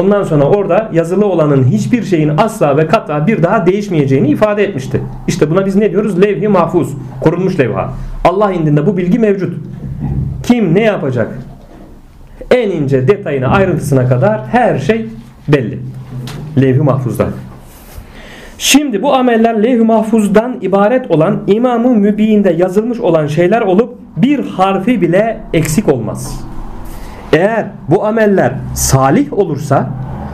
[0.01, 5.01] Ondan sonra orada yazılı olanın hiçbir şeyin asla ve kata bir daha değişmeyeceğini ifade etmişti.
[5.29, 6.23] İşte buna biz ne diyoruz?
[6.23, 6.89] Levh-i mahfuz.
[7.21, 7.93] Korunmuş levha.
[8.25, 9.55] Allah indinde bu bilgi mevcut.
[10.43, 11.29] Kim ne yapacak?
[12.51, 15.07] En ince detayına ayrıntısına kadar her şey
[15.49, 15.79] belli.
[16.61, 17.27] Levh-i mahfuzda.
[18.59, 25.01] Şimdi bu ameller levh-i mahfuzdan ibaret olan İmam-ı Mübin'de yazılmış olan şeyler olup bir harfi
[25.01, 26.41] bile eksik olmaz.
[27.33, 29.89] Eğer bu ameller salih olursa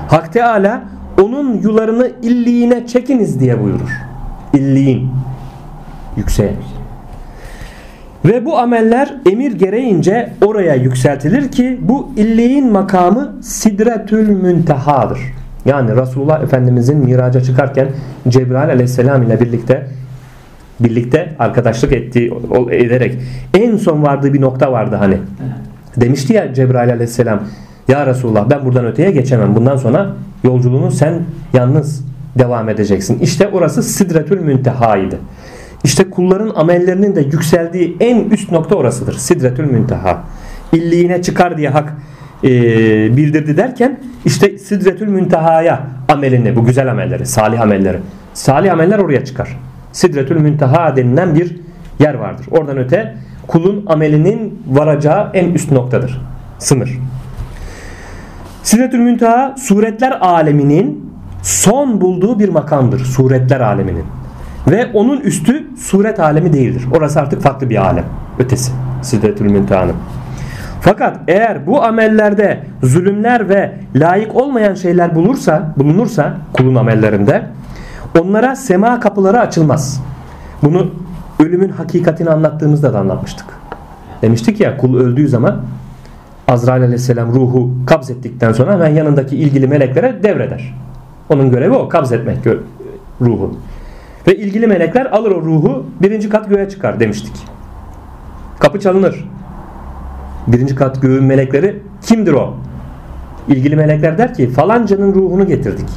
[0.09, 0.83] Hak Teala
[1.23, 3.91] onun yularını illiğine çekiniz diye buyurur.
[4.53, 5.11] İlliğin.
[6.17, 6.53] Yükseğe.
[8.25, 15.19] Ve bu ameller emir gereğince oraya yükseltilir ki bu illiğin makamı sidretül müntehadır.
[15.65, 17.89] Yani Resulullah Efendimizin miraca çıkarken
[18.29, 19.87] Cebrail aleyhisselam ile birlikte
[20.81, 22.33] birlikte arkadaşlık ettiği
[22.71, 23.19] ederek
[23.55, 25.19] en son vardığı bir nokta vardı hani.
[25.97, 27.41] Demişti ya Cebrail aleyhisselam
[27.89, 29.57] Ya Resulullah ben buradan öteye geçemem.
[29.57, 30.13] Bundan sonra
[30.45, 32.05] yolculuğunu sen yalnız
[32.39, 33.19] devam edeceksin.
[33.19, 35.19] İşte orası Sidretül Münteha'ydı.
[35.85, 39.15] İşte kulların amellerinin de yükseldiği en üst nokta orasıdır.
[39.15, 40.25] Sidretül Münteha.
[40.73, 41.95] İlliğine çıkar diye hak
[42.45, 42.49] e,
[43.17, 47.99] bildirdi derken işte Sidretül Münteha'ya amelini, bu güzel amelleri, salih amelleri.
[48.35, 49.59] Salih ameller oraya çıkar.
[49.93, 51.57] Sidretül Münteha denilen bir
[51.99, 52.47] yer vardır.
[52.51, 53.15] Oradan öte
[53.47, 56.21] kulun amelinin varacağı en üst noktadır.
[56.59, 56.99] Sınır.
[58.63, 61.11] Sidretül Münteha suretler aleminin
[61.43, 63.05] son bulduğu bir makamdır.
[63.05, 64.05] Suretler aleminin.
[64.71, 66.85] Ve onun üstü suret alemi değildir.
[66.97, 68.05] Orası artık farklı bir alem.
[68.39, 68.73] Ötesi.
[69.03, 69.95] Sidretül Münteha'nın.
[70.81, 77.47] Fakat eğer bu amellerde zulümler ve layık olmayan şeyler bulursa, bulunursa kulun amellerinde
[78.21, 80.03] onlara sema kapıları açılmaz.
[80.63, 80.91] Bunu
[81.41, 83.47] ölümün hakikatini anlattığımızda da anlatmıştık.
[84.23, 85.63] Demiştik ya kul öldüğü zaman
[86.49, 90.75] Azrail aleyhisselam ruhu kabz ettikten sonra hemen yanındaki ilgili meleklere devreder.
[91.29, 92.39] Onun görevi o kabz etmek
[93.21, 93.57] ruhu.
[94.27, 97.33] Ve ilgili melekler alır o ruhu birinci kat göğe çıkar demiştik.
[98.59, 99.29] Kapı çalınır.
[100.47, 102.55] Birinci kat göğün melekleri kimdir o?
[103.49, 105.89] İlgili melekler der ki falancanın ruhunu getirdik.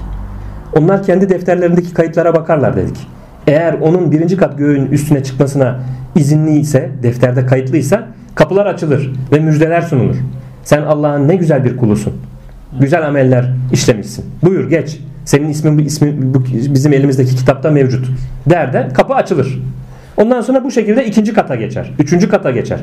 [0.78, 3.08] Onlar kendi defterlerindeki kayıtlara bakarlar dedik.
[3.48, 5.80] Eğer onun birinci kat göğün üstüne çıkmasına
[6.16, 10.16] izinli ise, defterde kayıtlıysa kapılar açılır ve müjdeler sunulur.
[10.64, 12.14] Sen Allah'ın ne güzel bir kulusun.
[12.80, 14.26] Güzel ameller işlemişsin.
[14.44, 15.00] Buyur geç.
[15.26, 16.44] Senin ismin, ismin bu,
[16.74, 18.08] bizim elimizdeki kitapta mevcut.
[18.50, 19.62] Der de kapı açılır.
[20.18, 21.94] Ondan sonra bu şekilde ikinci kata geçer.
[22.00, 22.80] Üçüncü kata geçer.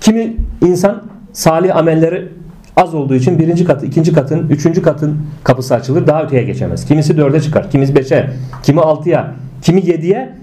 [0.00, 1.02] Kimi insan
[1.32, 2.28] salih amelleri
[2.76, 6.06] az olduğu için birinci katı, ikinci katın, üçüncü katın kapısı açılır.
[6.06, 6.86] Daha öteye geçemez.
[6.86, 8.30] Kimisi dörde çıkar, kimisi beşe,
[8.62, 10.34] kimi altıya, kimi yediye,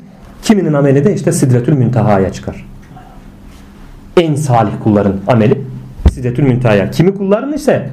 [0.42, 2.66] kiminin ameli de işte sidretül müntehaya çıkar.
[4.18, 5.62] En salih kulların ameli
[6.12, 6.92] sidretül müntehaya.
[6.92, 7.90] Kimi kulların ise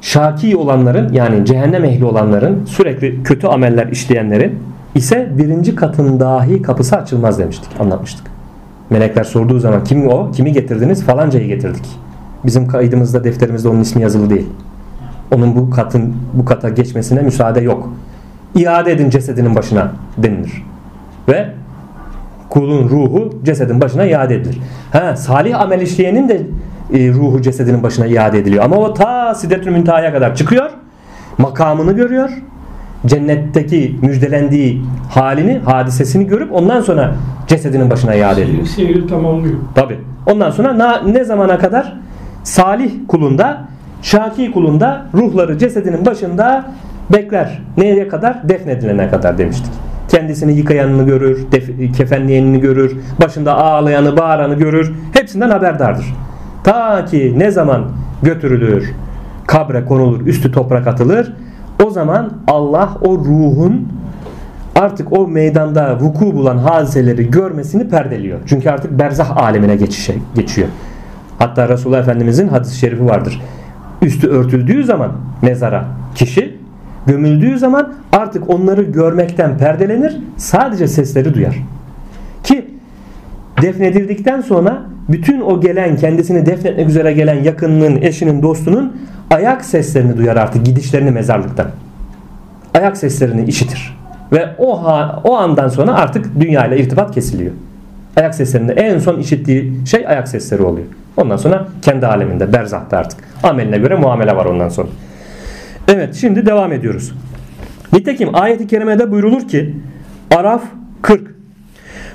[0.00, 4.58] şaki olanların yani cehennem ehli olanların sürekli kötü ameller işleyenlerin
[4.94, 8.26] ise birinci katın dahi kapısı açılmaz demiştik anlatmıştık.
[8.90, 11.84] Melekler sorduğu zaman kim o kimi getirdiniz falancayı getirdik.
[12.44, 14.46] Bizim kaydımızda defterimizde onun ismi yazılı değil.
[15.34, 17.92] Onun bu katın bu kata geçmesine müsaade yok.
[18.54, 20.62] İade edin cesedinin başına denilir.
[21.28, 21.48] Ve
[22.48, 24.58] kulun ruhu cesedin başına iade edilir.
[24.92, 26.46] Ha, salih amel işleyenin de
[26.94, 28.64] e, ruhu cesedinin başına iade ediliyor.
[28.64, 30.70] Ama o ta Sidretül Münteha'ya kadar çıkıyor.
[31.38, 32.30] Makamını görüyor.
[33.06, 37.14] Cennetteki müjdelendiği halini, hadisesini görüp ondan sonra
[37.46, 38.66] cesedinin başına iade ediliyor.
[38.66, 39.54] Seyri tamamlıyor.
[39.74, 39.98] Tabi.
[40.26, 41.96] Ondan sonra na, ne zamana kadar?
[42.44, 43.64] Salih kulunda,
[44.02, 46.64] şaki kulunda ruhları cesedinin başında
[47.10, 47.62] bekler.
[47.76, 48.48] Neye kadar?
[48.48, 49.72] Defnedilene kadar demiştik.
[50.08, 51.46] Kendisini yıkayanını görür,
[51.96, 54.92] kefenleyenini görür, başında ağlayanı, bağıranı görür.
[55.12, 56.14] Hepsinden haberdardır.
[56.64, 57.84] Ta ki ne zaman
[58.22, 58.94] götürülür,
[59.46, 61.32] kabre konulur, üstü toprak atılır.
[61.84, 63.88] O zaman Allah o ruhun
[64.74, 68.38] artık o meydanda vuku bulan hadiseleri görmesini perdeliyor.
[68.46, 70.68] Çünkü artık berzah alemine geçişe, geçiyor.
[71.38, 73.42] Hatta Resulullah Efendimizin hadis-i şerifi vardır.
[74.02, 75.84] Üstü örtüldüğü zaman mezara
[76.14, 76.47] kişi
[77.08, 80.16] gömüldüğü zaman artık onları görmekten perdelenir.
[80.36, 81.54] Sadece sesleri duyar.
[82.44, 82.70] Ki
[83.62, 88.96] defnedildikten sonra bütün o gelen kendisini defnetmek üzere gelen yakınının, eşinin, dostunun
[89.30, 91.66] ayak seslerini duyar artık gidişlerini mezarlıktan.
[92.74, 93.98] Ayak seslerini işitir.
[94.32, 97.52] Ve o, ha, o andan sonra artık dünya ile irtibat kesiliyor.
[98.16, 100.86] Ayak seslerinde en son işittiği şey ayak sesleri oluyor.
[101.16, 103.20] Ondan sonra kendi aleminde, berzahta artık.
[103.42, 104.88] Ameline göre muamele var ondan sonra.
[105.88, 107.12] Evet şimdi devam ediyoruz.
[107.92, 109.76] Nitekim ayeti kerimede buyrulur ki
[110.30, 110.62] Araf
[111.02, 111.38] 40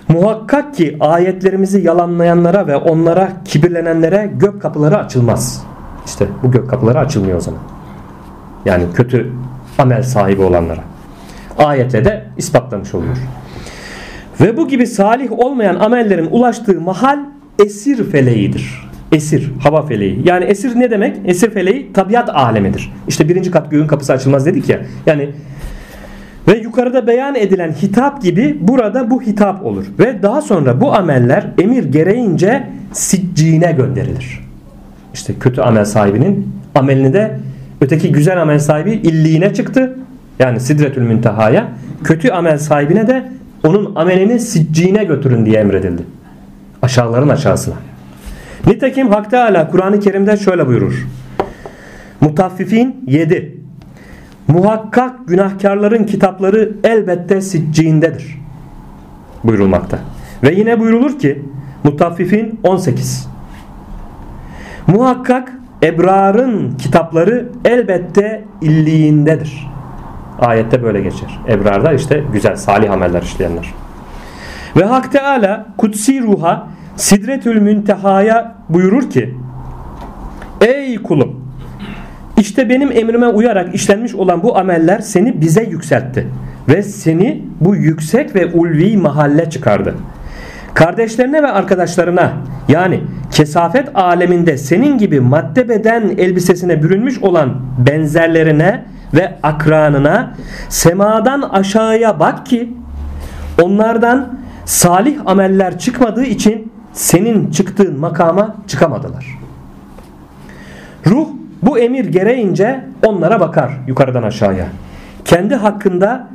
[0.07, 5.63] Muhakkak ki ayetlerimizi yalanlayanlara ve onlara kibirlenenlere gök kapıları açılmaz.
[6.05, 7.61] İşte bu gök kapıları açılmıyor o zaman.
[8.65, 9.31] Yani kötü
[9.77, 10.81] amel sahibi olanlara.
[11.57, 13.17] Ayetle de ispatlamış oluyor.
[14.41, 17.19] Ve bu gibi salih olmayan amellerin ulaştığı mahal
[17.59, 18.82] esir feleğidir.
[19.13, 20.21] Esir, hava feleği.
[20.23, 21.17] Yani esir ne demek?
[21.25, 22.91] Esir feleği tabiat alemidir.
[23.07, 24.79] İşte birinci kat göğün kapısı açılmaz dedik ya.
[25.05, 25.29] Yani
[26.47, 29.85] ve yukarıda beyan edilen hitap gibi burada bu hitap olur.
[29.99, 34.39] Ve daha sonra bu ameller emir gereğince siccine gönderilir.
[35.13, 37.39] İşte kötü amel sahibinin amelini de
[37.81, 39.97] öteki güzel amel sahibi illiğine çıktı.
[40.39, 41.67] Yani sidretül müntehaya.
[42.03, 43.31] Kötü amel sahibine de
[43.63, 46.03] onun amelini siccine götürün diye emredildi.
[46.81, 47.75] Aşağıların aşağısına.
[48.67, 51.07] Nitekim Hak Teala Kur'an-ı Kerim'de şöyle buyurur.
[52.21, 53.57] Mutaffifin 7.
[54.47, 58.39] Muhakkak günahkarların kitapları elbette siccindedir.
[59.43, 59.99] Buyurulmakta.
[60.43, 61.41] Ve yine buyurulur ki
[61.83, 63.29] Mutaffifin 18.
[64.87, 65.53] Muhakkak
[65.83, 69.67] ebrarın kitapları elbette illiğindedir.
[70.39, 71.39] Ayette böyle geçer.
[71.49, 73.73] Ebrarda işte güzel salih ameller işleyenler.
[74.77, 79.33] Ve Hak Teala kutsi ruha Sidretül Münteha'ya buyurur ki
[80.61, 81.43] Ey kulum
[82.37, 86.27] işte benim emrime uyarak işlenmiş olan bu ameller seni bize yükseltti
[86.69, 89.95] ve seni bu yüksek ve ulvi mahalle çıkardı.
[90.73, 92.33] Kardeşlerine ve arkadaşlarına
[92.67, 92.99] yani
[93.31, 100.35] kesafet aleminde senin gibi madde beden elbisesine bürünmüş olan benzerlerine ve akranına
[100.69, 102.73] semadan aşağıya bak ki
[103.61, 109.39] onlardan salih ameller çıkmadığı için senin çıktığın makama çıkamadılar.
[111.07, 111.27] Ruh
[111.61, 114.65] bu emir gereğince onlara bakar yukarıdan aşağıya.
[115.25, 116.27] Kendi hakkında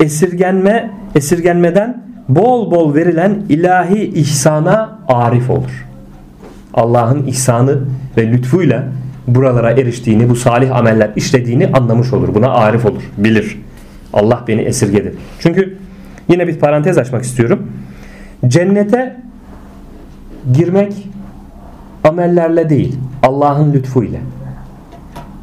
[0.00, 5.86] esirgenme esirgenmeden bol bol verilen ilahi ihsana arif olur.
[6.74, 7.78] Allah'ın ihsanı
[8.16, 8.84] ve lütfuyla
[9.26, 12.34] buralara eriştiğini, bu salih ameller işlediğini anlamış olur.
[12.34, 13.58] Buna arif olur, bilir.
[14.12, 15.14] Allah beni esirgedi.
[15.40, 15.78] Çünkü
[16.28, 17.72] yine bir parantez açmak istiyorum.
[18.46, 19.16] Cennete
[20.52, 21.08] girmek
[22.04, 24.20] amellerle değil, Allah'ın lütfuyla.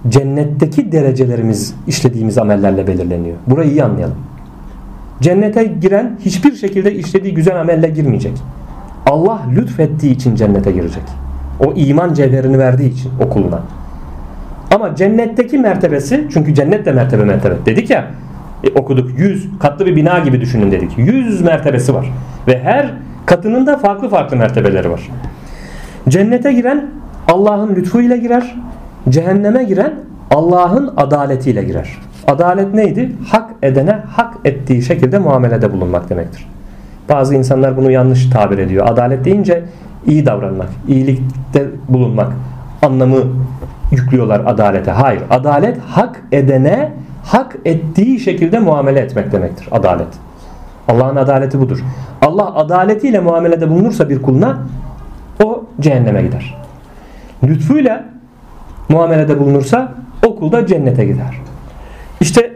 [0.10, 3.38] Cennetteki derecelerimiz işlediğimiz amellerle belirleniyor.
[3.48, 4.18] Burayı iyi anlayalım.
[5.22, 8.34] Cennete giren hiçbir şekilde işlediği güzel amelle girmeyecek.
[9.06, 11.04] Allah lütfettiği için cennete girecek.
[11.66, 13.60] O iman cevherini verdiği için okuluna.
[14.72, 17.56] Ama cennetteki mertebesi çünkü cennet de mertebe mertebe.
[17.66, 18.08] Dedik ya
[18.64, 20.98] e, okuduk 100 katlı bir bina gibi düşünün dedik.
[20.98, 22.12] 100 mertebesi var.
[22.48, 22.94] Ve her
[23.26, 25.10] katının da farklı farklı mertebeleri var.
[26.10, 26.86] Cennete giren
[27.28, 28.56] Allah'ın lütfuyla girer.
[29.10, 29.94] Cehenneme giren
[30.32, 31.98] Allah'ın adaletiyle girer.
[32.28, 33.12] Adalet neydi?
[33.32, 36.48] Hak edene hak ettiği şekilde muamelede bulunmak demektir.
[37.10, 38.88] Bazı insanlar bunu yanlış tabir ediyor.
[38.88, 39.64] Adalet deyince
[40.08, 42.32] iyi davranmak, iyilikte bulunmak
[42.82, 43.18] anlamı
[43.92, 44.92] yüklüyorlar adalete.
[44.92, 45.22] Hayır.
[45.30, 46.92] Adalet hak edene
[47.24, 49.68] hak ettiği şekilde muamele etmek demektir.
[49.72, 50.08] Adalet.
[50.88, 51.80] Allah'ın adaleti budur.
[52.22, 54.58] Allah adaletiyle muamelede bulunursa bir kuluna
[55.44, 56.58] o cehenneme gider.
[57.44, 58.06] Lütfuyla
[58.90, 59.94] muamelede bulunursa
[60.26, 61.42] o kul da cennete gider.
[62.22, 62.52] İşte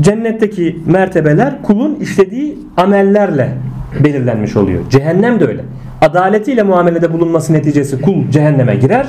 [0.00, 3.48] cennetteki mertebeler kulun işlediği amellerle
[4.04, 4.90] belirlenmiş oluyor.
[4.90, 5.64] Cehennem de öyle.
[6.00, 9.06] Adaletiyle muamelede bulunması neticesi kul cehenneme girer.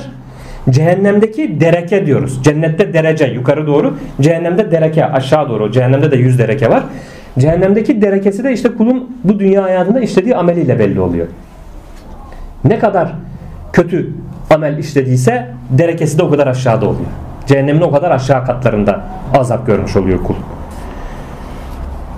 [0.70, 2.42] Cehennemdeki dereke diyoruz.
[2.42, 3.94] Cennette derece yukarı doğru.
[4.20, 5.72] Cehennemde dereke aşağı doğru.
[5.72, 6.82] Cehennemde de yüz dereke var.
[7.38, 11.26] Cehennemdeki derekesi de işte kulun bu dünya hayatında işlediği ameliyle belli oluyor.
[12.64, 13.12] Ne kadar
[13.72, 14.12] kötü
[14.50, 17.10] amel işlediyse derekesi de o kadar aşağıda oluyor.
[17.46, 19.00] Cehennemin o kadar aşağı katlarında
[19.38, 20.34] azap görmüş oluyor kul.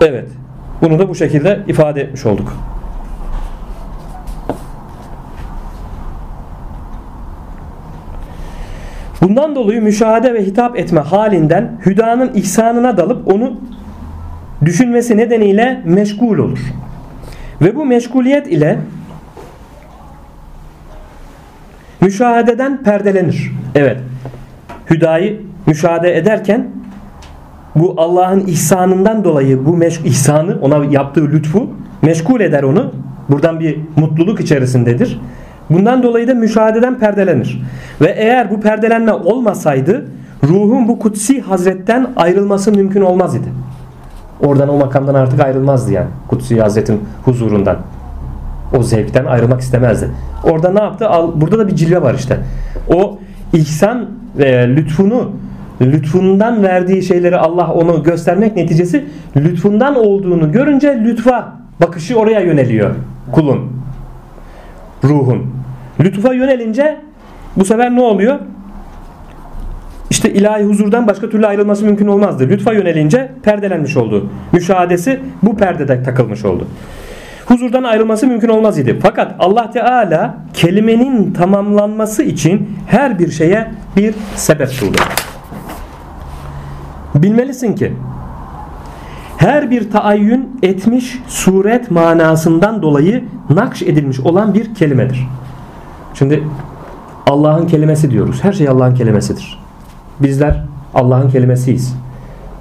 [0.01, 0.29] Evet.
[0.83, 2.53] Bunu da bu şekilde ifade etmiş olduk.
[9.23, 13.53] Bundan dolayı müşahede ve hitap etme halinden hüdanın ihsanına dalıp onu
[14.65, 16.59] düşünmesi nedeniyle meşgul olur.
[17.63, 18.79] Ve bu meşguliyet ile
[22.01, 23.53] müşahededen perdelenir.
[23.75, 24.01] Evet.
[24.91, 26.67] Hüdayı müşahede ederken
[27.75, 31.71] bu Allah'ın ihsanından dolayı bu ihsanı ona yaptığı lütfu
[32.03, 32.93] meşgul eder onu.
[33.29, 35.21] Buradan bir mutluluk içerisindedir.
[35.71, 37.63] Bundan dolayı da müşahededen perdelenir.
[38.01, 40.07] Ve eğer bu perdelenme olmasaydı
[40.45, 43.49] ruhun bu kutsi hazretten ayrılması mümkün olmaz idi.
[44.43, 46.09] Oradan o makamdan artık ayrılmazdı yani.
[46.29, 47.77] Kutsi hazretin huzurundan.
[48.79, 50.11] O zevkten ayrılmak istemezdi.
[50.45, 51.09] Orada ne yaptı?
[51.09, 52.39] Al, burada da bir cilve var işte.
[52.95, 53.19] O
[53.53, 54.07] ihsan
[54.39, 55.31] ve lütfunu
[55.81, 59.05] lütfundan verdiği şeyleri Allah onu göstermek neticesi
[59.37, 62.91] lütfundan olduğunu görünce lütfa bakışı oraya yöneliyor
[63.33, 63.73] kulun
[65.05, 65.47] ruhun
[66.01, 67.01] lütfa yönelince
[67.57, 68.39] bu sefer ne oluyor
[70.11, 76.03] İşte ilahi huzurdan başka türlü ayrılması mümkün olmazdı lütfa yönelince perdelenmiş oldu müşahadesi bu perdede
[76.03, 76.67] takılmış oldu
[77.49, 78.99] huzurdan ayrılması mümkün olmaz idi.
[79.03, 84.99] Fakat Allah Teala kelimenin tamamlanması için her bir şeye bir sebep kıldı.
[87.15, 87.93] Bilmelisin ki
[89.37, 95.27] her bir taayyün etmiş suret manasından dolayı nakş edilmiş olan bir kelimedir.
[96.15, 96.45] Şimdi
[97.27, 98.45] Allah'ın kelimesi diyoruz.
[98.45, 99.68] Her şey Allah'ın kelimesidir.
[100.21, 100.63] Bizler
[100.95, 101.97] Allah'ın kelimesiyiz.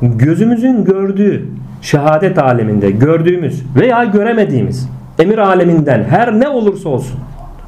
[0.02, 1.46] Gözümüzün gördüğü
[1.82, 4.90] şehadet aleminde gördüğümüz veya göremediğimiz
[5.20, 7.20] emir aleminden her ne olursa olsun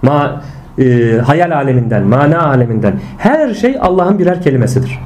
[0.02, 0.42] ma,
[0.80, 5.00] e, hayal aleminden, mana aleminden her şey Allah'ın birer kelimesidir.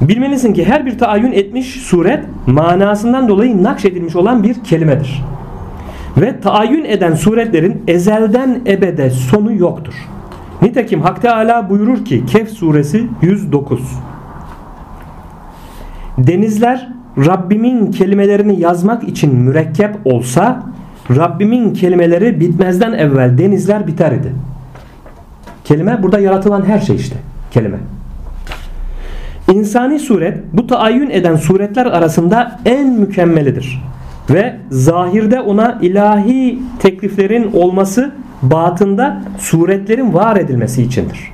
[0.00, 5.24] Bilmelisin ki her bir taayyün etmiş suret manasından dolayı nakşedilmiş olan bir kelimedir.
[6.16, 9.94] Ve taayyün eden suretlerin ezelden ebede sonu yoktur.
[10.62, 13.80] Nitekim Hak Teala buyurur ki Kehf suresi 109
[16.18, 16.88] Denizler
[17.18, 20.62] Rabbimin kelimelerini yazmak için mürekkep olsa
[21.10, 24.32] Rabbimin kelimeleri bitmezden evvel denizler biter idi.
[25.64, 27.16] Kelime burada yaratılan her şey işte.
[27.50, 27.78] Kelime.
[29.52, 33.82] İnsani suret bu taayyün eden suretler arasında en mükemmelidir.
[34.30, 41.32] Ve zahirde ona ilahi tekliflerin olması batında suretlerin var edilmesi içindir.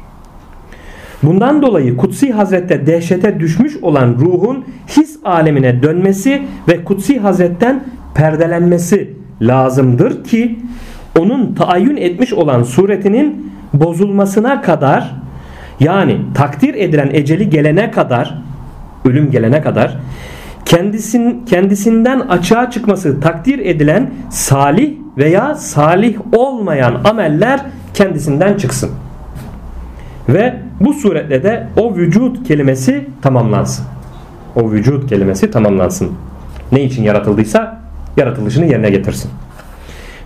[1.22, 7.84] Bundan dolayı Kutsi Hazret'te dehşete düşmüş olan ruhun his alemine dönmesi ve Kutsi Hazret'ten
[8.14, 10.58] perdelenmesi lazımdır ki
[11.18, 15.14] onun taayyün etmiş olan suretinin bozulmasına kadar
[15.80, 18.42] yani takdir edilen eceli gelene kadar
[19.04, 19.96] ölüm gelene kadar
[20.64, 27.60] kendisin, kendisinden açığa çıkması takdir edilen salih veya salih olmayan ameller
[27.94, 28.90] kendisinden çıksın.
[30.28, 33.84] Ve bu suretle de o vücut kelimesi tamamlansın.
[34.56, 36.12] O vücut kelimesi tamamlansın.
[36.72, 37.80] Ne için yaratıldıysa
[38.16, 39.30] yaratılışını yerine getirsin.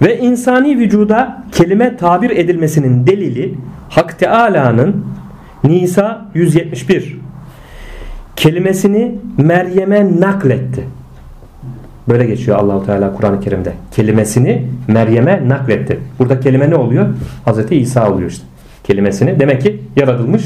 [0.02, 3.54] Ve insani vücuda kelime tabir edilmesinin delili
[3.88, 5.06] Hak Teala'nın
[5.64, 7.18] Nisa 171
[8.36, 10.84] kelimesini Meryem'e nakletti.
[12.08, 13.72] Böyle geçiyor Allahu Teala Kur'an-ı Kerim'de.
[13.90, 15.98] Kelimesini Meryem'e nakletti.
[16.18, 17.06] Burada kelime ne oluyor?
[17.44, 18.44] Hazreti İsa oluyor işte.
[18.84, 19.40] Kelimesini.
[19.40, 20.42] Demek ki yaratılmış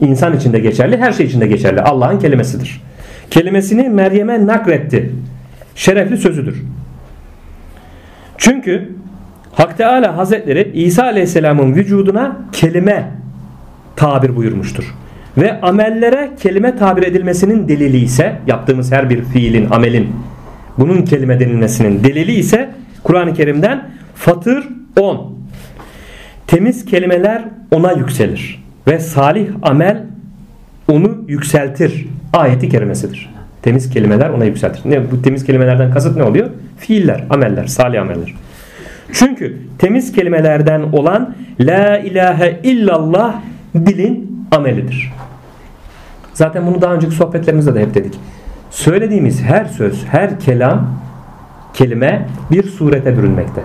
[0.00, 1.80] insan içinde geçerli, her şey içinde geçerli.
[1.80, 2.80] Allah'ın kelimesidir.
[3.30, 5.10] Kelimesini Meryem'e nakletti.
[5.74, 6.62] Şerefli sözüdür.
[8.38, 8.88] Çünkü
[9.52, 13.10] Hak Teala Hazretleri İsa Aleyhisselam'ın vücuduna kelime
[13.96, 14.94] tabir buyurmuştur.
[15.38, 20.08] Ve amellere kelime tabir edilmesinin delili ise yaptığımız her bir fiilin, amelin
[20.78, 22.70] bunun kelime denilmesinin delili ise
[23.02, 24.68] Kur'an-ı Kerim'den Fatır
[25.00, 25.38] 10.
[26.46, 30.02] Temiz kelimeler ona yükselir ve salih amel
[30.88, 32.06] onu yükseltir.
[32.32, 33.30] Ayeti kerimesidir.
[33.62, 34.90] Temiz kelimeler ona yükseltir.
[34.90, 36.50] Ne, bu temiz kelimelerden kasıt ne oluyor?
[36.78, 38.34] Fiiller, ameller, salih ameller.
[39.12, 43.34] Çünkü temiz kelimelerden olan La ilahe illallah
[43.74, 45.12] dilin amelidir.
[46.34, 48.14] Zaten bunu daha önceki sohbetlerimizde de hep dedik.
[48.72, 50.86] Söylediğimiz her söz, her kelam,
[51.74, 53.62] kelime bir surete bürünmekte.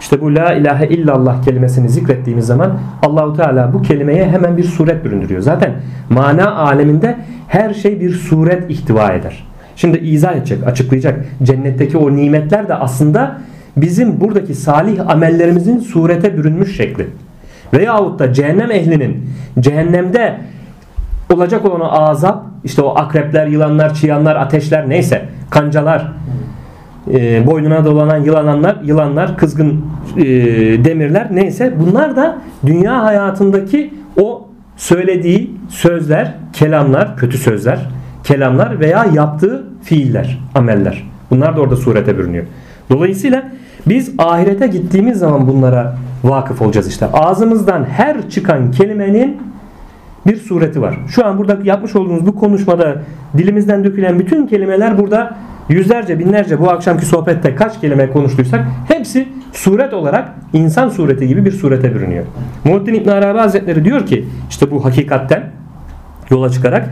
[0.00, 5.04] İşte bu la ilahe illallah kelimesini zikrettiğimiz zaman Allahu Teala bu kelimeye hemen bir suret
[5.04, 5.40] büründürüyor.
[5.40, 5.72] Zaten
[6.10, 7.16] mana aleminde
[7.48, 9.46] her şey bir suret ihtiva eder.
[9.76, 11.24] Şimdi izah edecek, açıklayacak.
[11.42, 13.38] Cennetteki o nimetler de aslında
[13.76, 17.06] bizim buradaki salih amellerimizin surete bürünmüş şekli.
[17.74, 19.30] Veyahut da cehennem ehlinin
[19.60, 20.38] cehennemde
[21.34, 26.12] olacak olan azap işte o akrepler, yılanlar, çıyanlar, ateşler neyse kancalar
[27.12, 29.84] e, boynuna dolanan yılanlar, yılanlar, kızgın
[30.16, 30.24] e,
[30.84, 37.78] demirler neyse bunlar da dünya hayatındaki o söylediği sözler, kelamlar, kötü sözler,
[38.24, 41.06] kelamlar veya yaptığı fiiller, ameller.
[41.30, 42.44] Bunlar da orada surete bürünüyor.
[42.90, 43.42] Dolayısıyla
[43.86, 47.06] biz ahirete gittiğimiz zaman bunlara vakıf olacağız işte.
[47.06, 49.36] Ağzımızdan her çıkan kelimenin
[50.26, 50.98] bir sureti var.
[51.08, 53.02] Şu an burada yapmış olduğumuz bu konuşmada
[53.36, 55.36] dilimizden dökülen bütün kelimeler burada
[55.68, 61.52] yüzlerce binlerce bu akşamki sohbette kaç kelime konuştuysak hepsi suret olarak insan sureti gibi bir
[61.52, 62.24] surete bürünüyor.
[62.64, 65.50] Muhittin İbn Arabi Hazretleri diyor ki işte bu hakikatten
[66.30, 66.90] yola çıkarak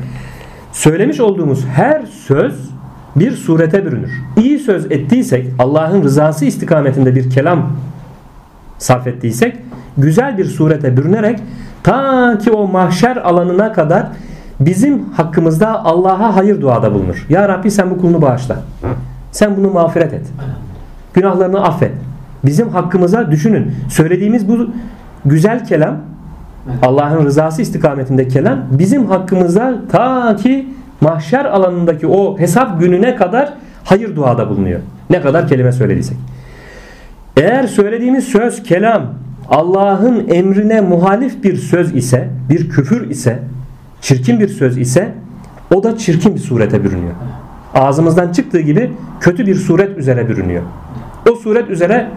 [0.73, 2.71] söylemiş olduğumuz her söz
[3.17, 4.11] bir surete bürünür.
[4.37, 7.73] İyi söz ettiysek Allah'ın rızası istikametinde bir kelam
[8.79, 9.57] sarf ettiysek
[9.99, 11.41] güzel bir surete bürünerek
[11.85, 14.07] ta ki o mahşer alanına kadar
[14.61, 17.27] bizim hakkımızda Allah'a hayır duada bulunur.
[17.29, 18.57] Ya Rabbi sen bu kulunu bağışla.
[19.33, 20.27] Sen bunu mağfiret et.
[21.15, 21.93] Günahlarını affet.
[22.45, 23.75] Bizim hakkımıza düşünün.
[23.89, 24.67] Söylediğimiz bu
[25.25, 25.97] güzel kelam
[26.83, 30.69] Allah'ın rızası istikametinde kelam bizim hakkımızda ta ki
[31.01, 33.53] mahşer alanındaki o hesap gününe kadar
[33.85, 34.81] hayır duada bulunuyor.
[35.11, 36.17] Ne kadar kelime söylediysek.
[37.37, 39.03] Eğer söylediğimiz söz, kelam
[39.49, 43.39] Allah'ın emrine muhalif bir söz ise, bir küfür ise,
[44.01, 45.13] çirkin bir söz ise
[45.75, 47.13] o da çirkin bir surete bürünüyor.
[47.75, 50.63] Ağzımızdan çıktığı gibi kötü bir suret üzere bürünüyor.
[51.31, 52.09] O suret üzere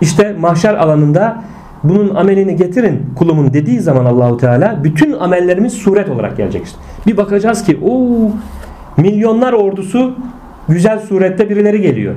[0.00, 1.42] işte mahşer alanında
[1.84, 6.78] bunun amelini getirin kulumun dediği zaman Allahu Teala bütün amellerimiz suret olarak gelecek işte.
[7.06, 8.10] Bir bakacağız ki o
[8.96, 10.14] milyonlar ordusu
[10.68, 12.14] güzel surette birileri geliyor.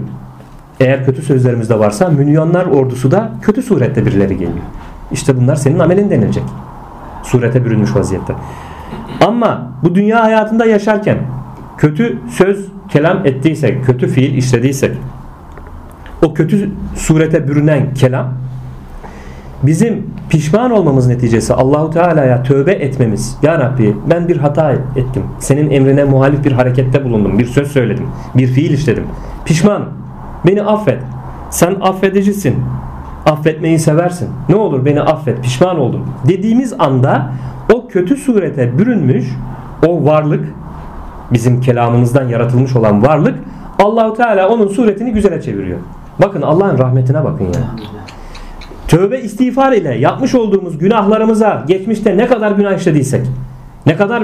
[0.80, 4.66] Eğer kötü sözlerimiz de varsa milyonlar ordusu da kötü surette birileri geliyor.
[5.12, 6.44] İşte bunlar senin amelin denilecek.
[7.24, 8.34] Surete bürünmüş vaziyette.
[9.22, 11.18] Ama bu dünya hayatında yaşarken
[11.78, 14.92] kötü söz kelam ettiysek, kötü fiil işlediysek
[16.22, 18.34] o kötü surete bürünen kelam
[19.64, 23.38] bizim pişman olmamız neticesi Allahu Teala'ya tövbe etmemiz.
[23.42, 25.24] Ya Rabbi ben bir hata ettim.
[25.40, 27.40] Senin emrine muhalif bir harekette bulundum.
[27.40, 28.06] Bir söz söyledim.
[28.36, 29.04] Bir fiil işledim.
[29.46, 30.03] Pişmanım.
[30.46, 31.00] Beni affet.
[31.50, 32.56] Sen affedicisin.
[33.26, 34.30] Affetmeyi seversin.
[34.50, 35.44] Ne olur beni affet.
[35.44, 36.06] Pişman oldum.
[36.28, 37.32] Dediğimiz anda
[37.74, 39.26] o kötü surete bürünmüş
[39.88, 40.46] o varlık
[41.34, 43.40] bizim kelamımızdan yaratılmış olan varlık
[43.80, 45.80] Allahu Teala onun suretini güzele çeviriyor.
[46.22, 47.62] Bakın Allah'ın rahmetine bakın ya.
[48.88, 53.22] Tövbe istiğfar ile yapmış olduğumuz günahlarımıza geçmişte ne kadar günah işlediysek,
[53.86, 54.24] ne kadar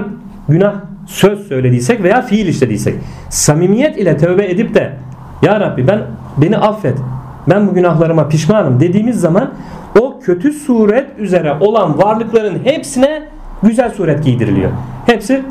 [0.49, 0.73] günah
[1.07, 2.95] söz söylediysek veya fiil işlediysek,
[3.29, 4.93] samimiyet ile tövbe edip de
[5.41, 6.01] Ya Rabbi ben
[6.37, 6.97] beni affet,
[7.49, 9.49] ben bu günahlarıma pişmanım dediğimiz zaman
[10.01, 13.23] o kötü suret üzere olan varlıkların hepsine
[13.63, 14.71] güzel suret giydiriliyor.
[15.05, 15.43] Hepsi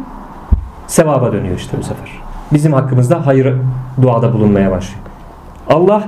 [0.87, 2.11] sevaba dönüyor işte bu sefer.
[2.53, 3.55] Bizim hakkımızda hayır
[4.03, 5.01] duada bulunmaya başlıyor.
[5.69, 6.03] Allah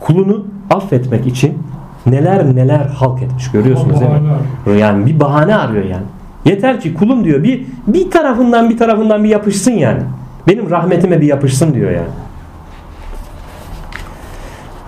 [0.00, 1.58] kulunu affetmek için
[2.06, 4.80] neler neler halk etmiş görüyorsunuz değil mi?
[4.80, 6.04] Yani bir bahane arıyor yani.
[6.44, 10.00] Yeter ki kulum diyor bir bir tarafından bir tarafından bir yapışsın yani.
[10.48, 12.08] Benim rahmetime bir yapışsın diyor yani.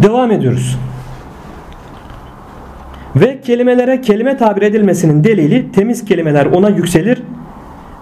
[0.03, 0.79] Devam ediyoruz.
[3.17, 7.23] Ve kelimelere kelime tabir edilmesinin delili temiz kelimeler ona yükselir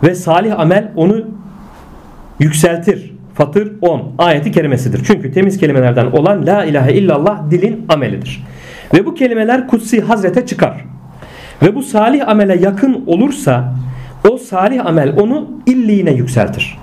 [0.03, 1.25] ve salih amel onu
[2.39, 3.15] yükseltir.
[3.35, 5.05] Fatır 10 ayeti kerimesidir.
[5.05, 8.45] Çünkü temiz kelimelerden olan la ilahe illallah dilin amelidir.
[8.95, 10.85] Ve bu kelimeler kutsi hazrete çıkar.
[11.63, 13.75] Ve bu salih amele yakın olursa
[14.31, 16.79] o salih amel onu illiğine yükseltir.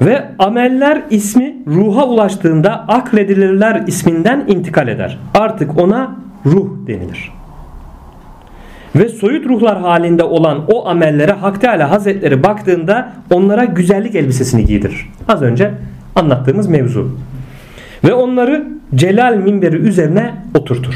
[0.00, 5.18] Ve ameller ismi ruha ulaştığında akledilirler isminden intikal eder.
[5.34, 6.16] Artık ona
[6.46, 7.32] ruh denilir.
[8.96, 15.08] Ve soyut ruhlar halinde olan o amellere Hak Teala Hazretleri baktığında onlara güzellik elbisesini giydirir.
[15.28, 15.70] Az önce
[16.16, 17.10] anlattığımız mevzu.
[18.04, 20.94] Ve onları celal minberi üzerine oturtur.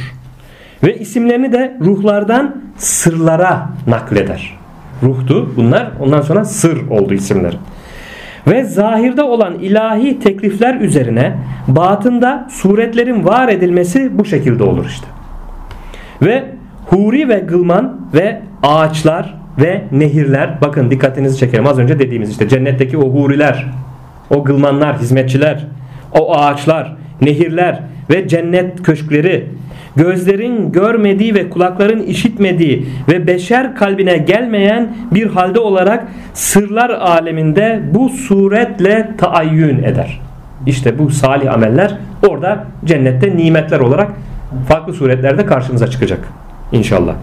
[0.85, 4.59] Ve isimlerini de ruhlardan sırlara nakleder.
[5.03, 7.57] Ruhtu bunlar ondan sonra sır oldu isimleri.
[8.51, 11.37] Ve zahirde olan ilahi teklifler üzerine
[11.69, 15.07] batında suretlerin var edilmesi bu şekilde olur işte.
[16.23, 16.45] Ve
[16.87, 22.99] huri ve gılman ve ağaçlar ve nehirler bakın dikkatinizi çekerim az önce dediğimiz işte cennetteki
[22.99, 23.67] o huriler
[24.31, 25.67] o gılmanlar hizmetçiler
[26.21, 27.81] o ağaçlar nehirler
[28.11, 29.47] ve cennet köşkleri
[29.97, 38.09] gözlerin görmediği ve kulakların işitmediği ve beşer kalbine gelmeyen bir halde olarak sırlar aleminde bu
[38.09, 40.21] suretle taayyün eder.
[40.67, 44.11] İşte bu salih ameller orada cennette nimetler olarak
[44.69, 46.21] farklı suretlerde karşımıza çıkacak
[46.73, 47.15] inşallah.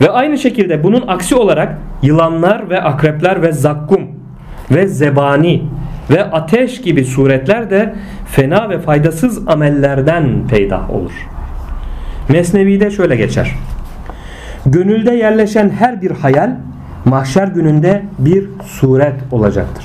[0.00, 4.00] Ve aynı şekilde bunun aksi olarak yılanlar ve akrepler ve zakkum
[4.70, 5.62] ve zebani
[6.10, 7.94] ve ateş gibi suretler de
[8.26, 11.12] fena ve faydasız amellerden peydah olur.
[12.28, 13.54] Mesnevi'de şöyle geçer.
[14.66, 16.50] Gönülde yerleşen her bir hayal
[17.04, 19.84] mahşer gününde bir suret olacaktır.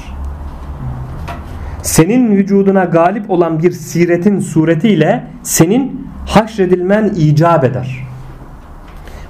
[1.81, 7.97] Senin vücuduna galip olan bir siretin suretiyle senin haşredilmen icap eder.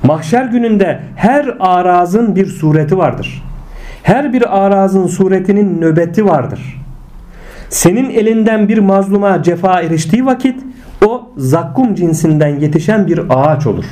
[0.03, 3.43] Mahşer gününde her arazın bir sureti vardır.
[4.03, 6.82] Her bir arazın suretinin nöbeti vardır.
[7.70, 10.64] Senin elinden bir mazluma cefa eriştiği vakit
[11.06, 13.86] o zakkum cinsinden yetişen bir ağaç olur.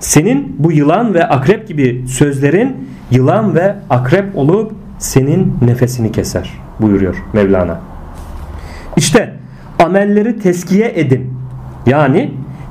[0.00, 2.76] Senin bu yılan ve akrep gibi sözlerin
[3.10, 6.50] yılan ve akrep olup senin nefesini keser
[6.80, 7.80] buyuruyor Mevlana.
[8.96, 9.34] İşte
[9.78, 11.34] amelleri teskiye edin.
[11.86, 12.30] Yani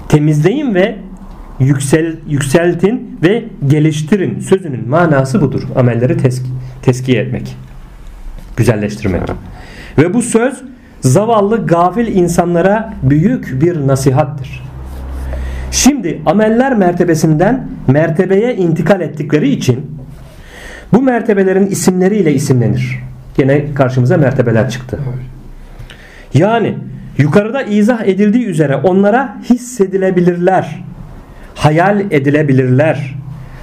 [0.10, 0.96] temizleyin ve
[1.60, 5.64] yüksel, yükseltin ve geliştirin sözünün manası budur.
[5.76, 6.46] Amelleri tesk,
[6.82, 7.58] teskiye etmek.
[8.58, 9.22] Güzelleştirmek.
[9.98, 10.64] Ve bu söz
[11.04, 14.64] zavallı gafil insanlara büyük bir nasihattir.
[15.72, 19.98] Şimdi ameller mertebesinden mertebeye intikal ettikleri için
[20.94, 23.00] bu mertebelerin isimleriyle isimlenir.
[23.38, 25.00] Yine karşımıza mertebeler çıktı.
[26.34, 26.78] Yani
[27.18, 30.84] yukarıda izah edildiği üzere onlara hissedilebilirler,
[31.56, 33.16] hayal edilebilirler,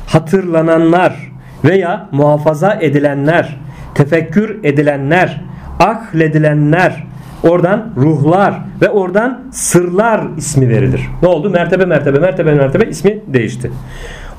[0.07, 1.33] hatırlananlar
[1.65, 3.57] veya muhafaza edilenler,
[3.95, 5.41] tefekkür edilenler,
[5.79, 7.10] akledilenler,
[7.43, 11.09] oradan ruhlar ve oradan sırlar ismi verilir.
[11.23, 11.51] Ne oldu?
[11.51, 13.71] Mertebe mertebe mertebe mertebe ismi değişti.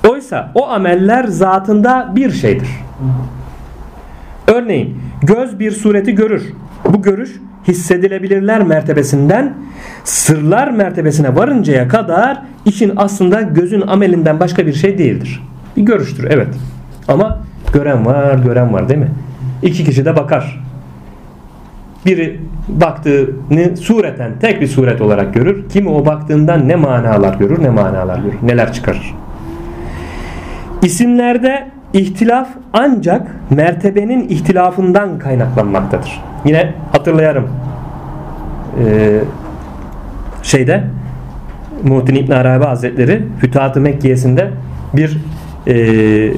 [0.10, 2.70] Oysa o ameller zatında bir şeydir.
[4.48, 6.54] Örneğin göz bir sureti görür.
[6.90, 7.32] Bu görüş
[7.68, 9.54] hissedilebilirler mertebesinden
[10.04, 15.44] sırlar mertebesine varıncaya kadar işin aslında gözün amelinden başka bir şey değildir.
[15.78, 16.56] Bir görüştür evet.
[17.08, 17.40] Ama
[17.74, 19.12] gören var, gören var değil mi?
[19.64, 20.62] İki kişi de bakar.
[22.06, 25.70] Biri baktığını sureten tek bir suret olarak görür.
[25.70, 29.16] Kimi o baktığından ne manalar görür, ne manalar görür, neler çıkarır.
[30.82, 36.22] İsimlerde ihtilaf ancak mertebenin ihtilafından kaynaklanmaktadır.
[36.46, 37.48] Yine hatırlayarım
[38.80, 39.20] ee,
[40.44, 40.84] şeyde
[41.84, 44.52] Muhittin İbn Arabi Hazretleri Fütuhat-ı Mekke'sinde
[44.94, 45.18] bir
[45.68, 45.74] e,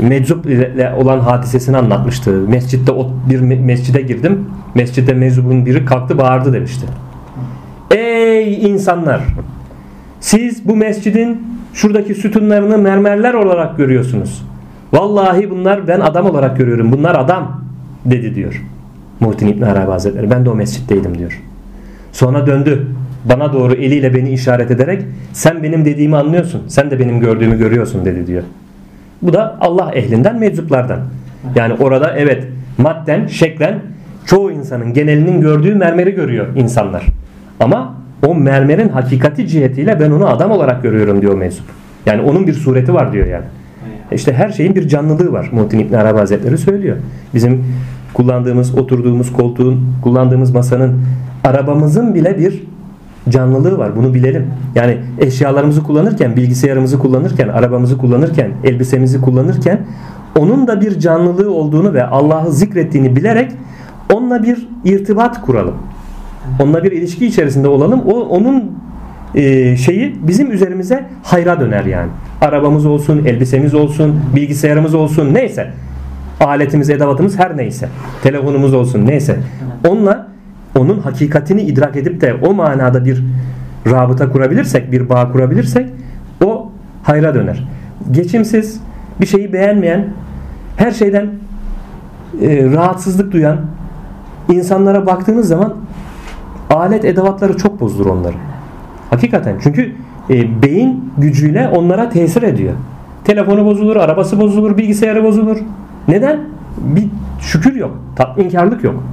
[0.02, 2.32] meczup ile olan hadisesini anlatmıştı.
[2.32, 2.92] Mescitte
[3.30, 4.46] bir mescide girdim.
[4.76, 6.86] Mescitte meczubun biri kalktı bağırdı demişti.
[7.92, 9.22] Ey insanlar!
[10.20, 11.42] Siz bu mescidin
[11.74, 14.44] şuradaki sütunlarını mermerler olarak görüyorsunuz.
[14.94, 16.92] Vallahi bunlar ben adam olarak görüyorum.
[16.92, 17.62] Bunlar adam
[18.06, 18.64] dedi diyor.
[19.20, 20.32] Muhittin İbn Arabi Hazretleri.
[20.32, 21.42] Ben de o mescitteydim diyor.
[22.12, 22.88] Sonra döndü.
[23.26, 25.02] Bana doğru eliyle beni işaret ederek
[25.34, 26.62] sen benim dediğimi anlıyorsun.
[26.68, 28.44] Sen de benim gördüğümü görüyorsun dedi diyor.
[29.24, 31.00] Bu da Allah ehlinden meczuplardan.
[31.56, 32.48] Yani orada evet
[32.78, 33.80] madden, şeklen
[34.26, 37.06] çoğu insanın genelinin gördüğü mermeri görüyor insanlar.
[37.60, 37.96] Ama
[38.28, 41.66] o mermerin hakikati cihetiyle ben onu adam olarak görüyorum diyor meczup.
[42.06, 43.46] Yani onun bir sureti var diyor yani.
[44.12, 45.50] İşte her şeyin bir canlılığı var.
[45.52, 46.98] Muhittin İbn Arabi Hazretleri söylüyor.
[47.34, 47.66] Bizim
[48.14, 51.02] kullandığımız, oturduğumuz koltuğun, kullandığımız masanın,
[51.44, 52.64] arabamızın bile bir
[53.30, 53.96] canlılığı var.
[53.96, 54.48] Bunu bilelim.
[54.76, 59.80] Yani eşyalarımızı kullanırken, bilgisayarımızı kullanırken, arabamızı kullanırken, elbisemizi kullanırken
[60.40, 63.52] onun da bir canlılığı olduğunu ve Allah'ı zikrettiğini bilerek
[64.14, 65.76] onunla bir irtibat kuralım.
[66.60, 68.02] Onunla bir ilişki içerisinde olalım.
[68.06, 68.72] O onun
[69.36, 72.10] e, şeyi bizim üzerimize hayra döner yani.
[72.42, 75.72] Arabamız olsun, elbisemiz olsun, bilgisayarımız olsun neyse.
[76.40, 77.90] Aletimiz, edevatımız her neyse.
[78.24, 79.38] Telefonumuz olsun neyse.
[79.88, 80.23] Onunla
[80.78, 83.24] onun hakikatini idrak edip de o manada bir
[83.88, 85.90] rabıta kurabilirsek, bir bağ kurabilirsek
[86.46, 86.72] o
[87.04, 87.68] hayra döner.
[88.12, 88.82] Geçimsiz,
[89.22, 90.08] bir şeyi beğenmeyen,
[90.78, 91.30] her şeyden
[92.42, 93.58] e, rahatsızlık duyan
[94.50, 95.74] insanlara baktığınız zaman
[96.70, 98.36] alet edevatları çok bozdur onları.
[99.10, 99.92] Hakikaten çünkü
[100.30, 102.74] e, beyin gücüyle onlara tesir ediyor.
[103.24, 105.58] Telefonu bozulur, arabası bozulur, bilgisayarı bozulur.
[106.08, 106.40] Neden?
[106.78, 107.08] Bir
[107.40, 109.04] şükür yok, tatminkarlık yok.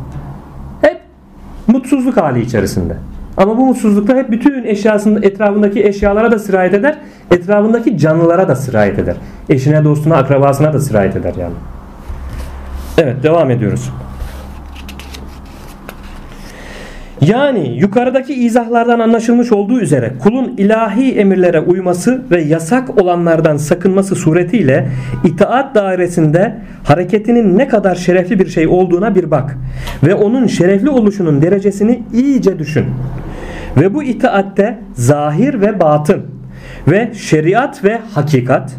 [1.71, 2.97] Mutsuzluk hali içerisinde.
[3.37, 6.99] Ama bu mutsuzlukta hep bütün eşyasının etrafındaki eşyalara da sirayet eder.
[7.31, 9.17] Etrafındaki canlılara da sirayet eder.
[9.49, 11.55] Eşine, dostuna, akrabasına da sirayet eder yani.
[12.99, 13.91] Evet devam ediyoruz.
[17.21, 24.89] Yani yukarıdaki izahlardan anlaşılmış olduğu üzere kulun ilahi emirlere uyması ve yasak olanlardan sakınması suretiyle
[25.25, 29.57] itaat dairesinde hareketinin ne kadar şerefli bir şey olduğuna bir bak
[30.03, 32.85] ve onun şerefli oluşunun derecesini iyice düşün.
[33.77, 36.27] Ve bu itaatte zahir ve batın
[36.89, 38.73] ve şeriat ve hakikat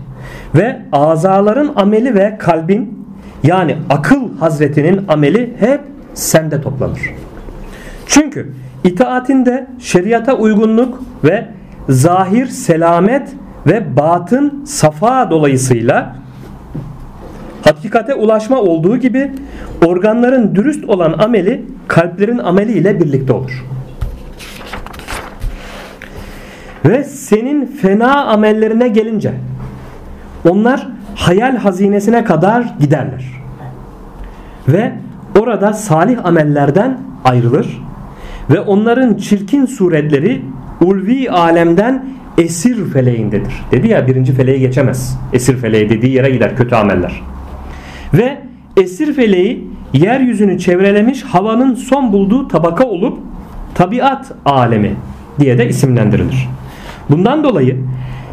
[0.55, 3.05] ve azaların ameli ve kalbin
[3.43, 5.81] yani akıl hazretinin ameli hep
[6.13, 6.99] sende toplanır.
[8.11, 8.51] Çünkü
[8.83, 11.47] itaatinde şeriata uygunluk ve
[11.89, 13.29] zahir selamet
[13.67, 16.15] ve batın safa dolayısıyla
[17.63, 19.31] hakikate ulaşma olduğu gibi
[19.85, 23.65] organların dürüst olan ameli kalplerin ameli ile birlikte olur.
[26.85, 29.33] Ve senin fena amellerine gelince
[30.49, 33.25] onlar hayal hazinesine kadar giderler.
[34.67, 34.91] Ve
[35.39, 37.90] orada salih amellerden ayrılır
[38.49, 40.41] ve onların çirkin suretleri
[40.81, 42.05] ulvi alemden
[42.37, 43.53] esir feleğindedir.
[43.71, 45.19] Dedi ya birinci feleğe geçemez.
[45.33, 47.21] Esir feleği dediği yere gider kötü ameller.
[48.13, 48.37] Ve
[48.77, 53.19] esir feleği yeryüzünü çevrelemiş havanın son bulduğu tabaka olup
[53.75, 54.95] tabiat alemi
[55.39, 56.49] diye de isimlendirilir.
[57.09, 57.77] Bundan dolayı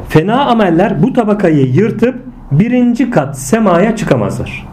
[0.08, 2.14] fena ameller bu tabakayı yırtıp
[2.52, 4.66] birinci kat semaya çıkamazlar.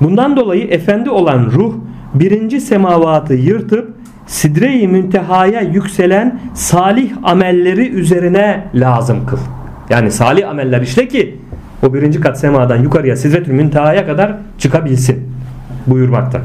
[0.00, 1.74] Bundan dolayı efendi olan ruh
[2.14, 3.97] birinci semavatı yırtıp
[4.28, 9.38] sidre-i müntehaya yükselen salih amelleri üzerine lazım kıl.
[9.90, 11.36] Yani salih ameller işle ki
[11.82, 15.28] o birinci kat semadan yukarıya sidretül müntehaya kadar çıkabilsin
[15.86, 16.40] buyurmakta.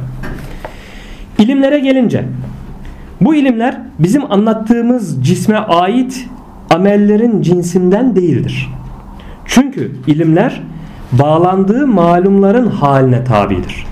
[1.40, 2.24] İlimlere gelince
[3.22, 6.28] bu ilimler bizim anlattığımız cisme ait
[6.70, 8.70] amellerin cinsinden değildir.
[9.46, 10.62] Çünkü ilimler
[11.12, 13.86] bağlandığı malumların haline tabidir.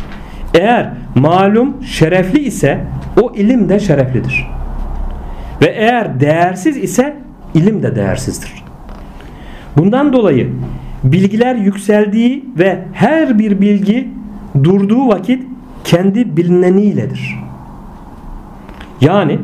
[0.53, 2.79] Eğer malum şerefli ise
[3.21, 4.47] o ilim de şereflidir.
[5.61, 7.15] Ve eğer değersiz ise
[7.53, 8.63] ilim de değersizdir.
[9.77, 10.49] Bundan dolayı
[11.03, 14.07] bilgiler yükseldiği ve her bir bilgi
[14.63, 15.43] durduğu vakit
[15.83, 17.39] kendi bilineniyledir.
[19.01, 19.39] Yani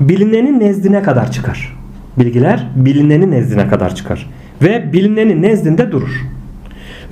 [0.00, 1.76] bilinenin nezdine kadar çıkar.
[2.18, 4.30] Bilgiler bilinenin nezdine kadar çıkar.
[4.62, 6.26] Ve bilinenin nezdinde durur.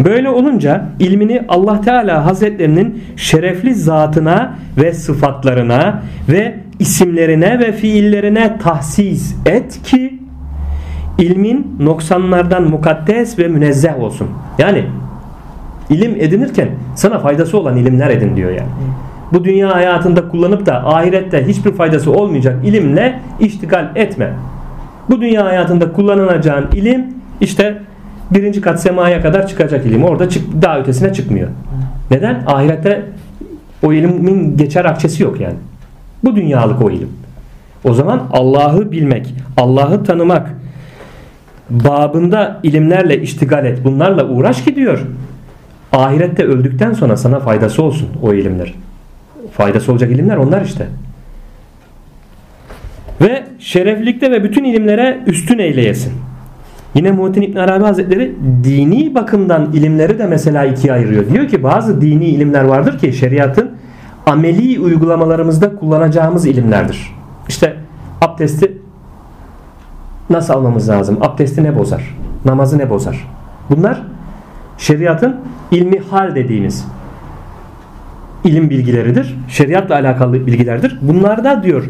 [0.05, 9.37] Böyle olunca ilmini Allah Teala Hazretlerinin şerefli zatına ve sıfatlarına ve isimlerine ve fiillerine tahsis
[9.47, 10.19] et ki
[11.19, 14.29] ilmin noksanlardan mukaddes ve münezzeh olsun.
[14.59, 14.85] Yani
[15.91, 18.69] ilim edinirken sana faydası olan ilimler edin diyor yani.
[19.33, 24.33] Bu dünya hayatında kullanıp da ahirette hiçbir faydası olmayacak ilimle iştigal etme.
[25.11, 27.07] Bu dünya hayatında kullanılacağın ilim
[27.41, 27.83] işte
[28.31, 30.05] birinci kat semaya kadar çıkacak ilim.
[30.05, 31.49] Orada çık, daha ötesine çıkmıyor.
[32.11, 32.43] Neden?
[32.47, 33.03] Ahirette
[33.83, 35.57] o ilimin geçer akçesi yok yani.
[36.25, 37.09] Bu dünyalık o ilim.
[37.85, 40.51] O zaman Allah'ı bilmek, Allah'ı tanımak
[41.71, 43.79] babında ilimlerle iştigal et.
[43.85, 45.07] Bunlarla uğraş ki diyor.
[45.93, 48.75] Ahirette öldükten sonra sana faydası olsun o ilimler.
[49.53, 50.87] Faydası olacak ilimler onlar işte.
[53.21, 56.13] Ve şereflikte ve bütün ilimlere üstün eyleyesin.
[56.95, 58.35] Yine Muhittin İbn Arabi Hazretleri
[58.65, 61.31] dini bakımdan ilimleri de mesela ikiye ayırıyor.
[61.31, 63.71] Diyor ki bazı dini ilimler vardır ki şeriatın
[64.27, 67.15] ameli uygulamalarımızda kullanacağımız ilimlerdir.
[67.49, 67.77] İşte
[68.21, 68.79] abdesti
[70.31, 71.19] nasıl almamız lazım?
[71.21, 72.17] Abdesti ne bozar?
[72.45, 73.29] Namazı ne bozar?
[73.71, 74.03] Bunlar
[74.79, 75.37] şeriatın
[75.71, 76.87] ilmi hal dediğimiz
[78.45, 79.39] ilim bilgileridir.
[79.49, 80.99] Şeriatla alakalı bilgilerdir.
[81.03, 81.85] Bunlarda diyor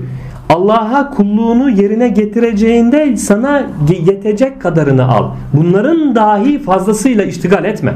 [0.49, 3.67] Allah'a kulluğunu yerine getireceğinde sana
[4.07, 5.31] yetecek kadarını al.
[5.53, 7.95] Bunların dahi fazlasıyla iştigal etme.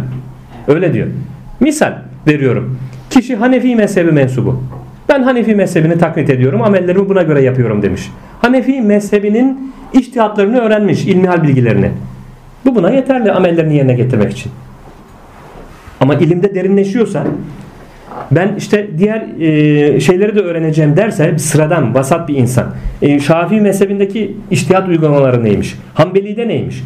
[0.68, 1.06] Öyle diyor.
[1.60, 1.92] Misal
[2.26, 2.78] veriyorum.
[3.10, 4.62] Kişi Hanefi mezhebi mensubu.
[5.08, 6.62] Ben Hanefi mezhebini taklit ediyorum.
[6.62, 8.10] Amellerimi buna göre yapıyorum demiş.
[8.40, 11.04] Hanefi mezhebinin iştihatlarını öğrenmiş.
[11.04, 11.90] ilmihal bilgilerini.
[12.64, 14.52] Bu buna yeterli amellerini yerine getirmek için.
[16.00, 17.24] Ama ilimde derinleşiyorsa
[18.30, 22.66] ben işte diğer e, şeyleri de öğreneceğim derse sıradan vasat bir insan.
[23.02, 25.74] E, Şafii mezhebindeki iştihat uygulamaları neymiş?
[25.94, 26.82] Hanbeli'de neymiş?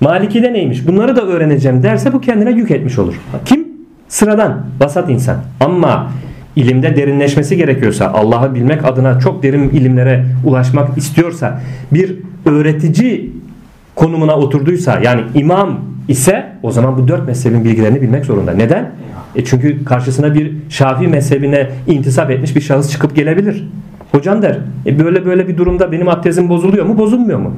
[0.00, 0.86] Maliki'de neymiş?
[0.86, 3.14] Bunları da öğreneceğim derse bu kendine yük etmiş olur.
[3.44, 3.66] Kim?
[4.08, 5.36] Sıradan, vasat insan.
[5.60, 6.10] Ama
[6.56, 11.60] ilimde derinleşmesi gerekiyorsa, Allah'ı bilmek adına çok derin ilimlere ulaşmak istiyorsa,
[11.92, 13.30] bir öğretici
[13.94, 18.52] konumuna oturduysa, yani imam ise o zaman bu dört mezhebin bilgilerini bilmek zorunda.
[18.52, 18.90] Neden?
[19.36, 23.68] E çünkü karşısına bir Şafii mezhebine intisap etmiş bir şahıs çıkıp gelebilir.
[24.12, 27.54] Hocam der, e böyle böyle bir durumda benim abdestim bozuluyor mu, bozulmuyor mu?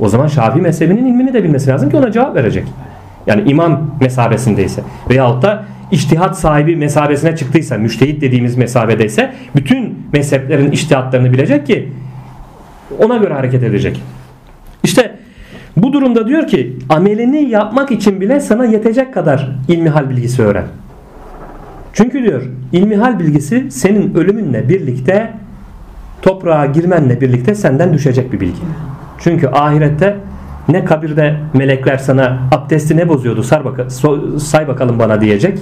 [0.00, 2.64] O zaman Şafii mezhebinin ilmini de bilmesi lazım ki ona cevap verecek.
[3.26, 11.32] Yani imam mesabesindeyse veyahut da iştihat sahibi mesabesine çıktıysa, müştehit dediğimiz mesabedeyse bütün mezheplerin iştihatlarını
[11.32, 11.88] bilecek ki
[12.98, 14.02] ona göre hareket edecek.
[14.84, 15.11] İşte
[15.82, 20.64] bu durumda diyor ki amelini yapmak için bile sana yetecek kadar ilmihal bilgisi öğren.
[21.92, 25.30] Çünkü diyor ilmihal bilgisi senin ölümünle birlikte
[26.22, 28.60] toprağa girmenle birlikte senden düşecek bir bilgi.
[29.18, 30.16] Çünkü ahirette
[30.68, 35.58] ne kabirde melekler sana abdesti ne bozuyordu sar baka, so, say bakalım bana diyecek.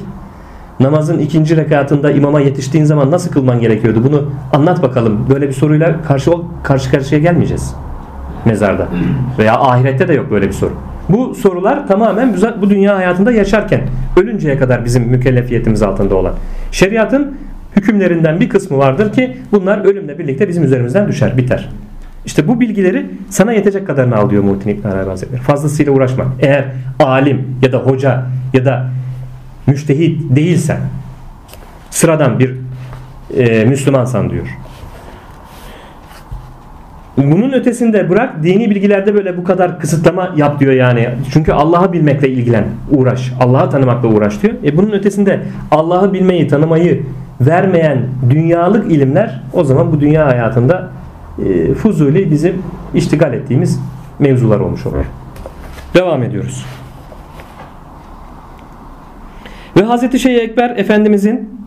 [0.80, 5.26] Namazın ikinci rekatında imama yetiştiğin zaman nasıl kılman gerekiyordu bunu anlat bakalım.
[5.30, 6.30] Böyle bir soruyla karşı
[6.62, 7.74] karşı karşıya gelmeyeceğiz
[8.44, 8.88] mezarda.
[9.38, 10.72] Veya ahirette de yok böyle bir soru.
[11.08, 13.80] Bu sorular tamamen bu dünya hayatında yaşarken
[14.16, 16.34] ölünceye kadar bizim mükellefiyetimiz altında olan.
[16.72, 17.36] Şeriatın
[17.76, 21.68] hükümlerinden bir kısmı vardır ki bunlar ölümle birlikte bizim üzerimizden düşer, biter.
[22.26, 25.40] İşte bu bilgileri sana yetecek kadarını al diyor Muhittin İbn Arabi Hazretleri.
[25.40, 26.24] Fazlasıyla uğraşma.
[26.40, 26.64] Eğer
[26.98, 28.22] alim ya da hoca
[28.52, 28.90] ya da
[29.66, 30.78] müştehit değilsen
[31.90, 32.54] sıradan bir
[33.36, 34.46] e, Müslümansan diyor.
[37.24, 41.08] Bunun ötesinde bırak dini bilgilerde böyle bu kadar kısıtlama yap diyor yani.
[41.32, 43.32] Çünkü Allah'ı bilmekle ilgilen, uğraş.
[43.40, 44.54] Allah'ı tanımakla uğraş diyor.
[44.64, 45.40] E bunun ötesinde
[45.70, 47.02] Allah'ı bilmeyi, tanımayı
[47.40, 47.98] vermeyen
[48.30, 50.90] dünyalık ilimler o zaman bu dünya hayatında
[51.46, 52.62] e, fuzuli bizim
[52.94, 53.80] iştigal ettiğimiz
[54.18, 55.04] mevzular olmuş olur.
[55.94, 56.64] Devam ediyoruz.
[59.76, 61.60] Ve Hazreti Şeyh Ekber Efendimizin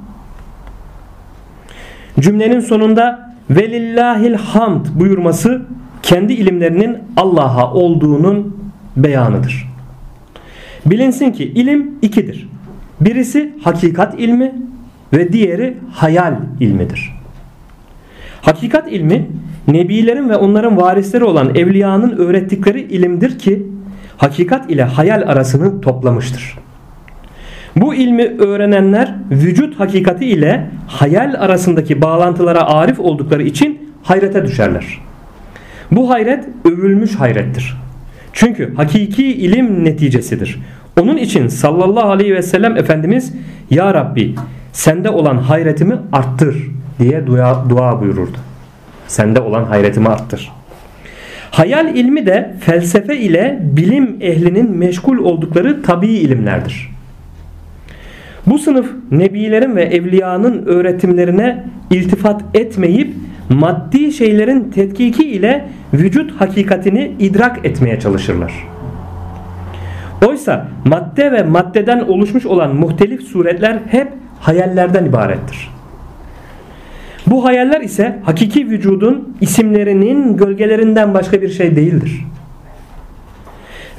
[2.19, 5.61] cümlenin sonunda velillahil hamd buyurması
[6.03, 8.57] kendi ilimlerinin Allah'a olduğunun
[8.97, 9.69] beyanıdır.
[10.85, 12.49] Bilinsin ki ilim ikidir.
[13.01, 14.55] Birisi hakikat ilmi
[15.13, 17.13] ve diğeri hayal ilmidir.
[18.41, 19.27] Hakikat ilmi
[19.67, 23.67] nebilerin ve onların varisleri olan evliyanın öğrettikleri ilimdir ki
[24.17, 26.62] hakikat ile hayal arasını toplamıştır.
[27.75, 35.01] Bu ilmi öğrenenler vücut hakikati ile hayal arasındaki bağlantılara arif oldukları için hayrete düşerler.
[35.91, 37.77] Bu hayret övülmüş hayrettir.
[38.33, 40.59] Çünkü hakiki ilim neticesidir.
[40.99, 43.33] Onun için sallallahu aleyhi ve sellem Efendimiz
[43.69, 44.35] Ya Rabbi
[44.71, 48.37] sende olan hayretimi arttır diye dua, dua buyururdu.
[49.07, 50.51] Sende olan hayretimi arttır.
[51.51, 56.92] Hayal ilmi de felsefe ile bilim ehlinin meşgul oldukları tabii ilimlerdir.
[58.47, 63.13] Bu sınıf nebilerin ve evliyanın öğretimlerine iltifat etmeyip
[63.49, 68.53] maddi şeylerin tetkiki ile vücut hakikatini idrak etmeye çalışırlar.
[70.27, 74.07] Oysa madde ve maddeden oluşmuş olan muhtelif suretler hep
[74.39, 75.69] hayallerden ibarettir.
[77.27, 82.25] Bu hayaller ise hakiki vücudun isimlerinin gölgelerinden başka bir şey değildir.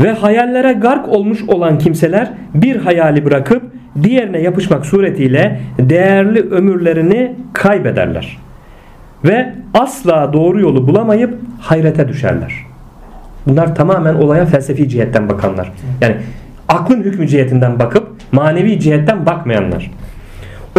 [0.00, 3.62] Ve hayallere gark olmuş olan kimseler bir hayali bırakıp
[4.02, 8.38] diğerine yapışmak suretiyle değerli ömürlerini kaybederler.
[9.24, 12.54] Ve asla doğru yolu bulamayıp hayrete düşerler.
[13.46, 15.72] Bunlar tamamen olaya felsefi cihetten bakanlar.
[16.00, 16.16] Yani
[16.68, 19.90] aklın hükmü cihetinden bakıp manevi cihetten bakmayanlar.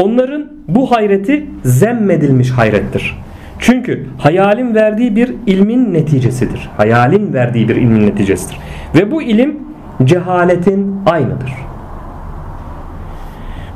[0.02, 3.18] Onların bu hayreti zemmedilmiş hayrettir.
[3.60, 6.70] Çünkü hayalin verdiği bir ilmin neticesidir.
[6.78, 8.58] Hayalin verdiği bir ilmin neticesidir.
[8.96, 9.58] Ve bu ilim
[10.04, 11.65] cehaletin aynıdır.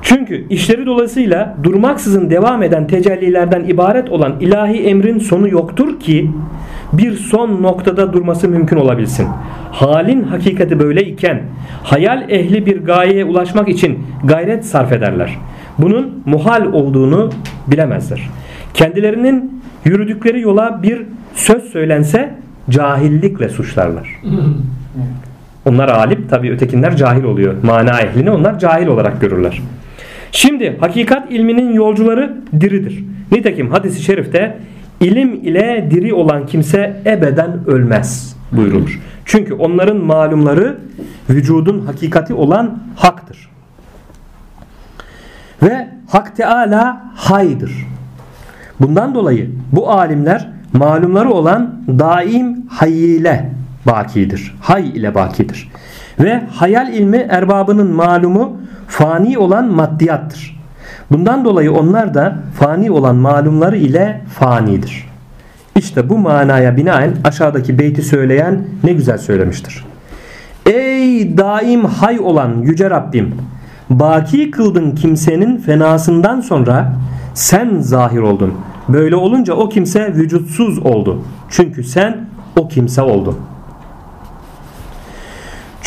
[0.02, 6.32] Çünkü işleri dolayısıyla durmaksızın devam eden tecellilerden ibaret olan ilahi emrin sonu yoktur ki
[6.94, 9.28] bir son noktada durması mümkün olabilsin.
[9.72, 11.42] Halin hakikati böyle iken
[11.84, 15.38] hayal ehli bir gayeye ulaşmak için gayret sarf ederler.
[15.78, 17.30] Bunun muhal olduğunu
[17.68, 18.30] bilemezler.
[18.74, 21.02] Kendilerinin Yürüdükleri yola bir
[21.34, 22.34] söz söylense
[22.70, 24.22] cahillikle suçlarlar.
[25.66, 27.54] Onlar alim tabi ötekinler cahil oluyor.
[27.64, 29.62] Mana ehlini onlar cahil olarak görürler.
[30.32, 33.04] Şimdi hakikat ilminin yolcuları diridir.
[33.32, 34.58] Nitekim hadisi şerifte
[35.00, 39.00] ilim ile diri olan kimse ebeden ölmez buyurulur.
[39.26, 40.78] Çünkü onların malumları
[41.30, 43.50] vücudun hakikati olan haktır.
[45.64, 47.88] Ve Hak Teala haydır.
[48.80, 53.52] Bundan dolayı bu alimler malumları olan daim hay ile
[53.86, 54.56] bakidir.
[54.62, 55.70] Hay ile bakidir.
[56.20, 58.58] Ve hayal ilmi erbabının malumu
[58.90, 60.60] fani olan maddiyattır.
[61.12, 65.10] Bundan dolayı onlar da fani olan malumları ile fanidir.
[65.76, 69.86] İşte bu manaya binaen aşağıdaki beyti söyleyen ne güzel söylemiştir.
[70.66, 73.36] Ey daim hay olan yüce Rabbim
[73.90, 76.94] baki kıldın kimsenin fenasından sonra
[77.34, 78.54] sen zahir oldun.
[78.90, 81.24] Böyle olunca o kimse vücutsuz oldu.
[81.50, 82.18] Çünkü sen
[82.56, 83.38] o kimse oldun.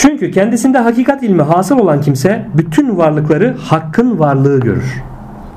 [0.03, 5.03] Çünkü kendisinde hakikat ilmi hasıl olan kimse bütün varlıkları hakkın varlığı görür.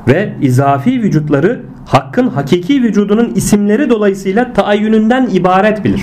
[0.08, 6.02] Ve izafi vücutları hakkın hakiki vücudunun isimleri dolayısıyla taayyününden ibaret bilir.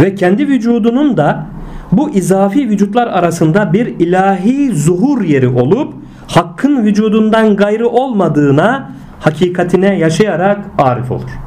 [0.00, 1.46] Ve kendi vücudunun da
[1.92, 5.94] bu izafi vücutlar arasında bir ilahi zuhur yeri olup
[6.26, 8.90] hakkın vücudundan gayrı olmadığına
[9.20, 11.45] hakikatine yaşayarak arif olur.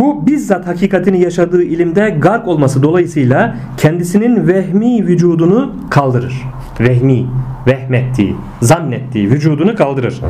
[0.00, 6.42] Bu bizzat hakikatini yaşadığı ilimde gark olması dolayısıyla kendisinin vehmi vücudunu kaldırır.
[6.80, 7.26] Vehmi,
[7.66, 10.20] vehmettiği, zannettiği vücudunu kaldırır.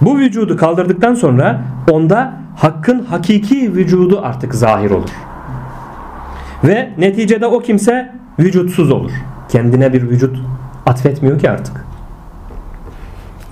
[0.00, 1.60] Bu vücudu kaldırdıktan sonra
[1.90, 5.10] onda hakkın hakiki vücudu artık zahir olur.
[6.64, 9.12] Ve neticede o kimse vücutsuz olur.
[9.48, 10.36] Kendine bir vücut
[10.86, 11.84] atfetmiyor ki artık.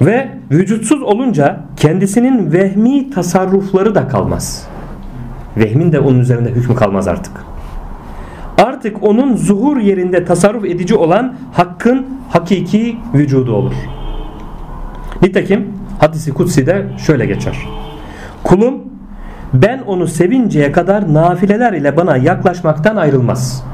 [0.01, 4.69] Ve vücutsuz olunca kendisinin vehmi tasarrufları da kalmaz.
[5.59, 7.33] Vehmin de onun üzerinde hükmü kalmaz artık.
[8.59, 13.75] Artık onun zuhur yerinde tasarruf edici olan hakkın hakiki vücudu olur.
[15.23, 15.67] Nitekim
[15.99, 17.57] hadisi kutsi de şöyle geçer.
[18.45, 18.75] Kulum
[19.53, 23.65] ben onu sevinceye kadar nafileler ile bana yaklaşmaktan ayrılmaz.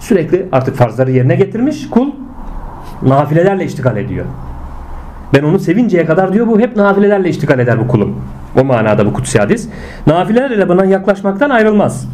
[0.00, 2.10] Sürekli artık farzları yerine getirmiş kul
[3.02, 4.24] nafilelerle iştigal ediyor.
[5.34, 8.16] Ben onu sevinceye kadar diyor bu hep nafilelerle iştigal eder bu kulum.
[8.60, 9.68] O manada bu kutsi hadis.
[10.06, 12.08] Nafileler ile bana yaklaşmaktan ayrılmaz.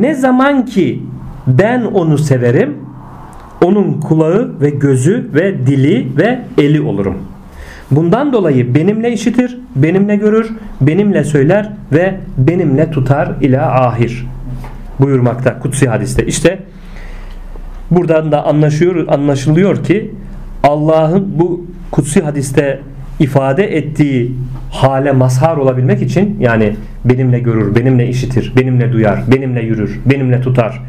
[0.00, 1.02] Ne zaman ki
[1.46, 2.76] ben onu severim
[3.64, 7.18] onun kulağı ve gözü ve dili ve eli olurum.
[7.90, 14.26] Bundan dolayı benimle işitir, benimle görür, benimle söyler ve benimle tutar ila ahir
[15.00, 16.26] buyurmakta kutsi hadiste.
[16.26, 16.58] İşte
[17.90, 20.10] buradan da anlaşıyor, anlaşılıyor ki
[20.62, 22.80] Allah'ın bu kutsi hadiste
[23.20, 24.32] ifade ettiği
[24.70, 30.80] hale mazhar olabilmek için yani benimle görür, benimle işitir, benimle duyar, benimle yürür, benimle tutar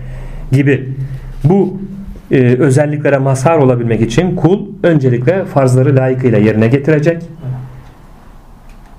[0.51, 0.89] gibi
[1.43, 1.77] bu
[2.31, 7.23] e, özelliklere mazhar olabilmek için kul öncelikle farzları layıkıyla yerine getirecek.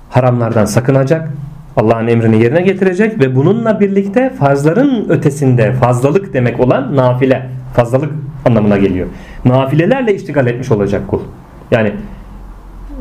[0.09, 1.29] Haramlardan sakınacak.
[1.77, 8.11] Allah'ın emrini yerine getirecek ve bununla birlikte farzların ötesinde fazlalık demek olan nafile, fazlalık
[8.45, 9.07] anlamına geliyor.
[9.45, 11.19] Nafilelerle iştigal etmiş olacak kul.
[11.71, 11.91] Yani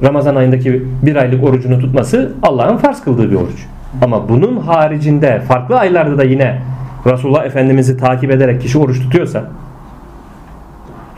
[0.03, 3.67] Ramazan ayındaki bir aylık orucunu tutması Allah'ın farz kıldığı bir oruç.
[4.03, 6.59] Ama bunun haricinde farklı aylarda da yine
[7.07, 9.45] Resulullah Efendimiz'i takip ederek kişi oruç tutuyorsa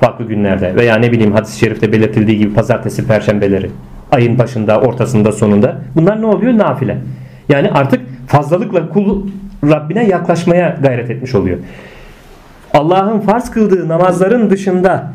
[0.00, 3.70] farklı günlerde veya ne bileyim hadis-i şerifte belirtildiği gibi pazartesi, perşembeleri
[4.12, 6.58] ayın başında, ortasında, sonunda bunlar ne oluyor?
[6.58, 6.98] Nafile.
[7.48, 9.26] Yani artık fazlalıkla kul
[9.64, 11.58] Rabbine yaklaşmaya gayret etmiş oluyor.
[12.74, 15.12] Allah'ın farz kıldığı namazların dışında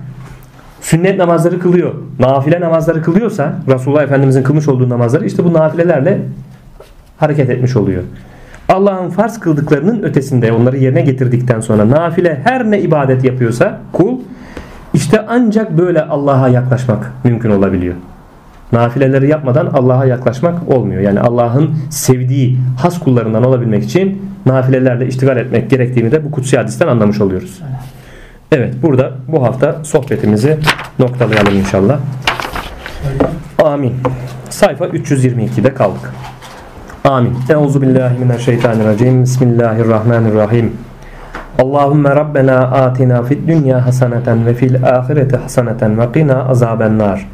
[0.81, 6.19] sünnet namazları kılıyor, nafile namazları kılıyorsa Resulullah Efendimizin kılmış olduğu namazları işte bu nafilelerle
[7.17, 8.03] hareket etmiş oluyor.
[8.69, 14.19] Allah'ın farz kıldıklarının ötesinde onları yerine getirdikten sonra nafile her ne ibadet yapıyorsa kul
[14.93, 17.95] işte ancak böyle Allah'a yaklaşmak mümkün olabiliyor.
[18.71, 21.01] Nafileleri yapmadan Allah'a yaklaşmak olmuyor.
[21.01, 26.87] Yani Allah'ın sevdiği has kullarından olabilmek için nafilelerle iştigal etmek gerektiğini de bu kutsi hadisten
[26.87, 27.61] anlamış oluyoruz.
[28.55, 30.57] Evet burada bu hafta sohbetimizi
[30.99, 31.99] noktalayalım inşallah.
[33.63, 33.93] Amin.
[34.49, 36.13] Sayfa 322'de kaldık.
[37.03, 37.33] Amin.
[37.49, 39.23] Euzu billahi mineşşeytanirracim.
[39.23, 40.73] Bismillahirrahmanirrahim.
[41.59, 47.29] Allahümme Rabbena atina fid dünya haseneten ve fil ahireti haseneten ve qina azaben nar.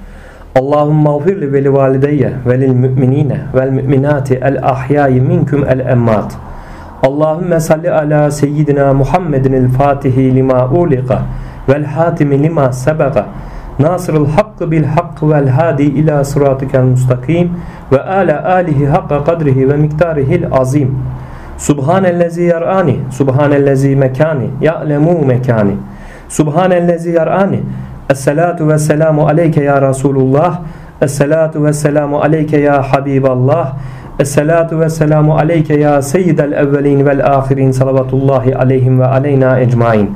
[0.56, 5.80] Allahümme gfir li ve li valideyye ve lil müminine vel müminati el ahyayi minkum el
[5.80, 6.38] emmat.
[7.04, 11.22] Allahümme salli ala seyyidina Muhammedin el fatihi lima ulika
[11.70, 13.26] vel hatimi lima sebega
[13.80, 17.52] nasırıl hakkı bil hakkı vel hadi ila sıratikel mustakim
[17.92, 20.98] ve ala alihi hakka kadrihi ve miktarihil azim.
[21.58, 25.76] Subhanellezi yar'ani, subhanellezi mekani, ya'lemu mekani.
[26.30, 27.60] Subhanellezi yar'ani.
[28.10, 30.60] Esselatu ve selamu aleyke ya Resulullah.
[31.02, 33.74] Esselatu ve selamu aleyke ya Habiballah.
[34.20, 40.12] Esselatu ve selamu aleyke ya seyyidel evvelin vel ahirin salavatullahi aleyhim ve aleyna ecmain.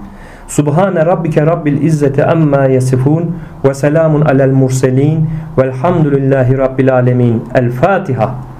[0.48, 7.44] Subhane rabbike rabbil izzeti amma yasifun ve selamun alel murselin velhamdülillahi rabbil alemin.
[7.56, 8.51] El Fatiha.